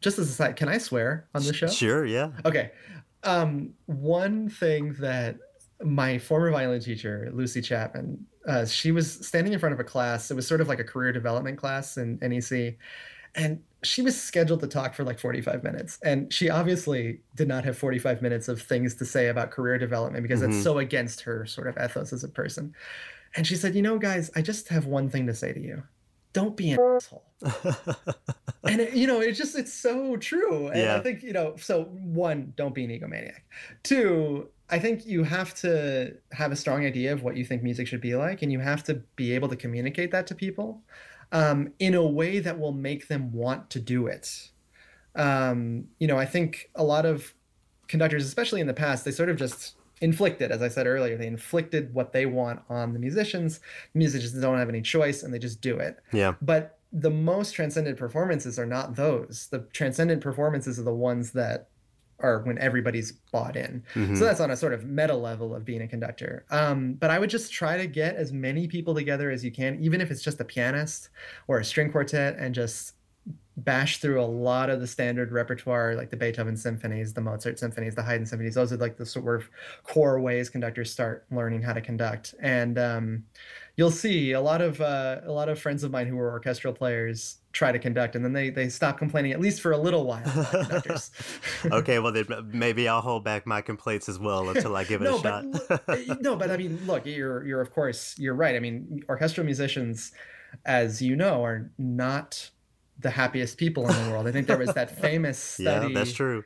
[0.02, 1.68] just as a side, can I swear on the show?
[1.68, 2.32] Sure, yeah.
[2.46, 2.72] Okay.
[3.24, 5.38] Um, one thing that
[5.84, 10.30] my former violin teacher, Lucy Chapman, uh, she was standing in front of a class.
[10.32, 12.78] It was sort of like a career development class in NEC.
[13.36, 16.00] And she was scheduled to talk for like 45 minutes.
[16.04, 20.24] And she obviously did not have 45 minutes of things to say about career development
[20.24, 20.62] because mm-hmm.
[20.62, 22.74] so against her sort of ethos as a person.
[23.36, 25.84] And she said, You know, guys, I just have one thing to say to you
[26.34, 27.24] don't be an asshole.
[28.64, 30.68] and it, you know, it's just it's so true.
[30.68, 30.98] And yeah.
[30.98, 33.42] I think, you know, so one, don't be an egomaniac.
[33.84, 37.86] Two, I think you have to have a strong idea of what you think music
[37.86, 40.82] should be like, and you have to be able to communicate that to people
[41.32, 44.50] um, in a way that will make them want to do it.
[45.14, 47.36] Um, you know, I think a lot of
[47.88, 51.28] conductors, especially in the past, they sort of just inflicted, as I said earlier, they
[51.28, 53.60] inflicted what they want on the musicians.
[53.94, 56.00] The musicians don't have any choice, and they just do it.
[56.12, 56.34] Yeah.
[56.42, 59.50] But the most transcendent performances are not those.
[59.52, 61.68] The transcendent performances are the ones that
[62.24, 63.84] or when everybody's bought in.
[63.94, 64.16] Mm-hmm.
[64.16, 66.46] So that's on a sort of meta level of being a conductor.
[66.50, 69.78] Um, but I would just try to get as many people together as you can,
[69.84, 71.10] even if it's just a pianist
[71.48, 72.94] or a string quartet, and just
[73.58, 77.96] bash through a lot of the standard repertoire, like the Beethoven symphonies, the Mozart symphonies,
[77.96, 78.56] the Haydn symphonies.
[78.56, 79.50] Those are like the sort of
[79.84, 82.34] core ways conductors start learning how to conduct.
[82.42, 83.24] And um,
[83.76, 86.74] you'll see a lot of uh, a lot of friends of mine who are orchestral
[86.74, 90.06] players try to conduct, and then they they stop complaining at least for a little
[90.06, 90.24] while.
[91.72, 95.06] okay, well then maybe I'll hold back my complaints as well until I give it
[95.06, 95.46] no, a shot.
[95.86, 98.56] but, no, but I mean, look, you're you're of course you're right.
[98.56, 100.12] I mean, orchestral musicians,
[100.66, 102.50] as you know, are not
[103.00, 104.28] the happiest people in the world.
[104.28, 105.94] I think there was that famous study.
[105.94, 106.44] yeah, that's true.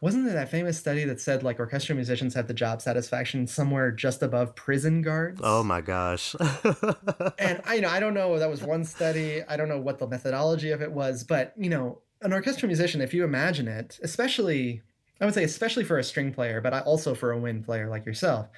[0.00, 3.90] Wasn't there that famous study that said like orchestral musicians have the job satisfaction somewhere
[3.90, 5.40] just above prison guards?
[5.42, 6.36] Oh my gosh.
[7.38, 9.42] and I you know I don't know that was one study.
[9.48, 13.00] I don't know what the methodology of it was, but you know, an orchestral musician,
[13.00, 14.82] if you imagine it, especially
[15.20, 18.04] I would say especially for a string player, but also for a wind player like
[18.04, 18.48] yourself,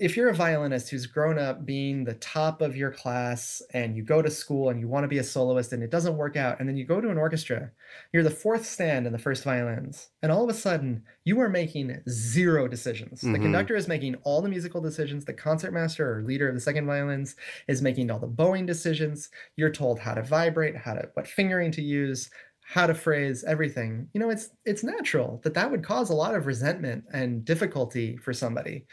[0.00, 4.02] if you're a violinist who's grown up being the top of your class and you
[4.02, 6.58] go to school and you want to be a soloist and it doesn't work out
[6.58, 7.70] and then you go to an orchestra
[8.12, 11.50] you're the fourth stand in the first violins and all of a sudden you are
[11.50, 13.32] making zero decisions mm-hmm.
[13.32, 16.86] the conductor is making all the musical decisions the concertmaster or leader of the second
[16.86, 17.36] violins
[17.68, 21.70] is making all the bowing decisions you're told how to vibrate how to what fingering
[21.70, 22.30] to use
[22.70, 26.36] how to phrase everything you know it's it's natural that that would cause a lot
[26.36, 28.86] of resentment and difficulty for somebody.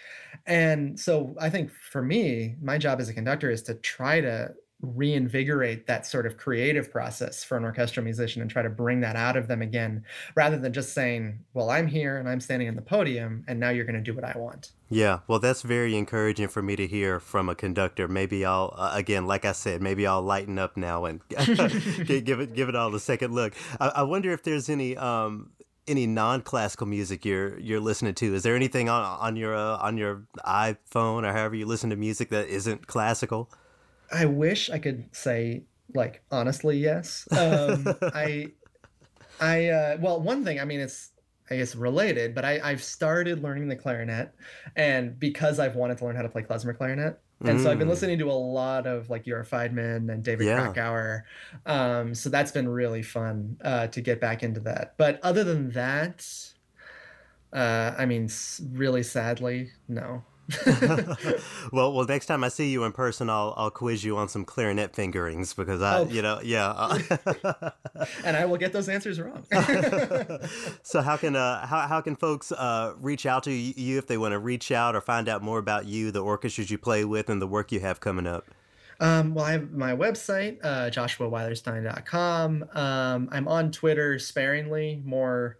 [0.47, 4.49] And so i think for me my job as a conductor is to try to
[4.81, 9.15] reinvigorate that sort of creative process for an orchestral musician and try to bring that
[9.15, 10.03] out of them again
[10.35, 13.69] rather than just saying well i'm here and i'm standing on the podium and now
[13.69, 16.85] you're going to do what i want yeah well that's very encouraging for me to
[16.85, 20.77] hear from a conductor maybe i'll uh, again like i said maybe i'll lighten up
[20.77, 21.21] now and
[22.05, 25.49] give it give it all a second look I, I wonder if there's any um,
[25.87, 28.35] any non-classical music you're you're listening to?
[28.35, 31.95] Is there anything on on your uh, on your iPhone or however you listen to
[31.95, 33.49] music that isn't classical?
[34.11, 37.27] I wish I could say like honestly yes.
[37.31, 38.47] Um, I
[39.39, 41.11] I uh, well one thing I mean it's
[41.49, 44.33] I guess related, but I I've started learning the clarinet,
[44.75, 47.63] and because I've wanted to learn how to play klezmer clarinet, and mm.
[47.63, 47.91] so I've been mm.
[47.91, 50.65] listening to a lot of like Giora Feidman and David yeah.
[50.65, 51.25] Krakauer.
[51.65, 54.95] Um, so that's been really fun uh, to get back into that.
[54.97, 56.27] But other than that,
[57.53, 58.29] uh, I mean,
[58.71, 60.23] really sadly, no.
[61.73, 64.45] well, well, next time I see you in person, I'll I'll quiz you on some
[64.45, 66.05] clarinet fingerings because I, oh.
[66.05, 66.97] you know, yeah.
[68.23, 69.45] and I will get those answers wrong.
[70.83, 74.17] so how can uh how how can folks uh reach out to you if they
[74.17, 77.29] want to reach out or find out more about you, the orchestras you play with,
[77.29, 78.45] and the work you have coming up?
[78.99, 82.65] Um, well, I have my website, uh, joshuaweilerstein.com.
[82.73, 85.57] Um, I'm on Twitter sparingly, more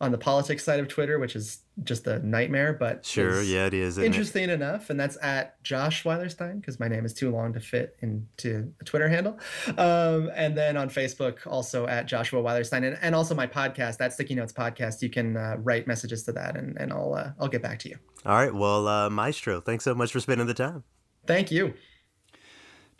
[0.00, 3.74] on the politics side of Twitter, which is just a nightmare, but sure, yeah, it
[3.74, 4.50] is interesting it?
[4.50, 8.72] enough, and that's at Josh Weilerstein because my name is too long to fit into
[8.80, 9.38] a Twitter handle.
[9.76, 14.14] Um, and then on Facebook, also at Joshua Weilerstein, and, and also my podcast, that
[14.14, 15.02] Sticky Notes podcast.
[15.02, 17.90] You can uh, write messages to that, and, and I'll uh, I'll get back to
[17.90, 17.98] you.
[18.24, 20.84] All right, well, uh, Maestro, thanks so much for spending the time.
[21.26, 21.74] Thank you.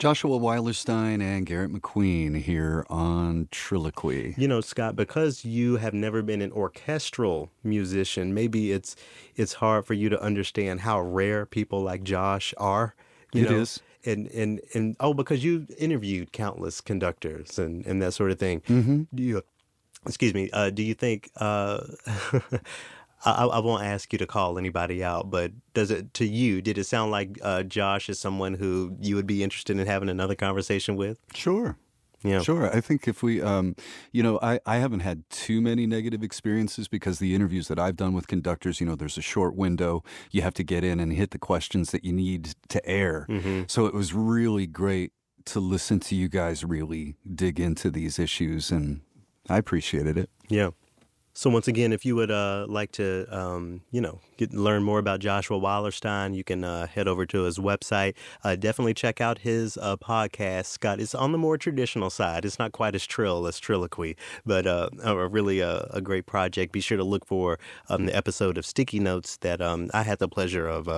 [0.00, 4.36] Joshua Weilerstein and Garrett McQueen here on Trilloquy.
[4.38, 8.96] You know, Scott, because you have never been an orchestral musician, maybe it's
[9.36, 12.94] it's hard for you to understand how rare people like Josh are.
[13.34, 13.58] You it know?
[13.58, 13.80] is.
[14.06, 18.62] And, and and oh, because you interviewed countless conductors and, and that sort of thing.
[18.62, 19.02] Mm-hmm.
[19.14, 19.42] Do you,
[20.06, 21.80] excuse me, uh, do you think uh,
[23.24, 26.62] I, I, won't ask you to call anybody out, but does it to you?
[26.62, 30.08] Did it sound like uh, Josh is someone who you would be interested in having
[30.08, 31.18] another conversation with?
[31.34, 31.76] Sure.
[32.22, 32.40] Yeah.
[32.42, 32.74] Sure.
[32.74, 33.76] I think if we, um,
[34.12, 37.96] you know, I, I haven't had too many negative experiences because the interviews that I've
[37.96, 40.02] done with conductors, you know, there's a short window.
[40.30, 43.26] You have to get in and hit the questions that you need to air.
[43.28, 43.62] Mm-hmm.
[43.68, 45.12] So it was really great
[45.46, 49.00] to listen to you guys really dig into these issues, and
[49.48, 50.28] I appreciated it.
[50.48, 50.70] Yeah.
[51.40, 54.98] So once again, if you would uh, like to, um, you know, get, learn more
[54.98, 58.12] about Joshua Weilerstein, you can uh, head over to his website.
[58.44, 60.66] Uh, definitely check out his uh, podcast.
[60.66, 62.44] Scott, it's on the more traditional side.
[62.44, 66.72] It's not quite as trill as Trilloquy, but uh, a really uh, a great project.
[66.72, 70.18] Be sure to look for um, the episode of Sticky Notes that um, I had
[70.18, 70.90] the pleasure of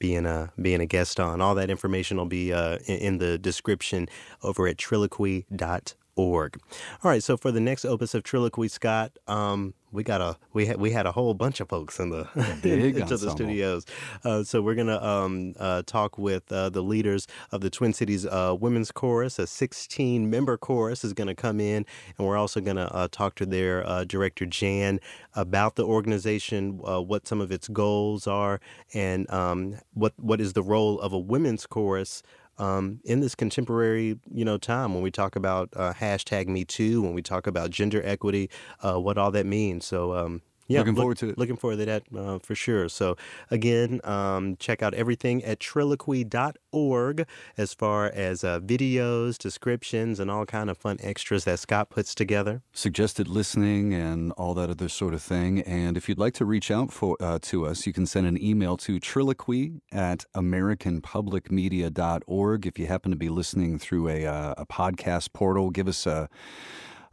[0.00, 1.40] being a being a guest on.
[1.40, 4.08] All that information will be in, in, the description
[4.42, 6.58] over at trilloquy.org org.
[7.04, 10.66] All right, so for the next opus of Trilloquy, Scott, um, we got a we
[10.66, 12.28] had we had a whole bunch of folks in the
[12.64, 13.86] into the studios.
[14.24, 18.26] Uh, so we're gonna um, uh, talk with uh, the leaders of the Twin Cities
[18.26, 19.38] uh, Women's Chorus.
[19.38, 21.86] A 16 member chorus is gonna come in,
[22.18, 25.00] and we're also gonna uh, talk to their uh, director Jan
[25.34, 28.60] about the organization, what some of its goals are,
[28.92, 32.22] and um, what what is the role of a women's chorus
[32.58, 37.02] um, in this contemporary, you know, time when we talk about uh, hashtag Me Too,
[37.02, 38.50] when we talk about gender equity,
[38.84, 39.84] uh, what all that means.
[39.84, 41.38] So um, yeah, looking look, forward to it.
[41.38, 42.88] Looking forward to that uh, for sure.
[42.88, 43.16] So,
[43.50, 50.46] again, um, check out everything at trilloquy.org as far as uh, videos, descriptions, and all
[50.46, 52.62] kind of fun extras that Scott puts together.
[52.72, 55.60] Suggested listening and all that other sort of thing.
[55.62, 58.42] And if you'd like to reach out for uh, to us, you can send an
[58.42, 62.66] email to trilloquy at americanpublicmedia.org.
[62.66, 66.28] If you happen to be listening through a, uh, a podcast portal, give us a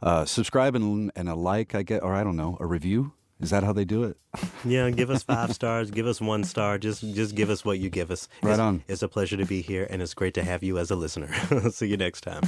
[0.02, 3.14] uh, subscribe and, and a like, I get, or I don't know, a review.
[3.40, 4.16] Is that how they do it?
[4.64, 6.78] Yeah, give us five stars, give us one star.
[6.78, 8.28] Just just give us what you give us.
[8.42, 8.84] Right it's, on.
[8.88, 11.32] It's a pleasure to be here, and it's great to have you as a listener.
[11.70, 12.42] See you next time.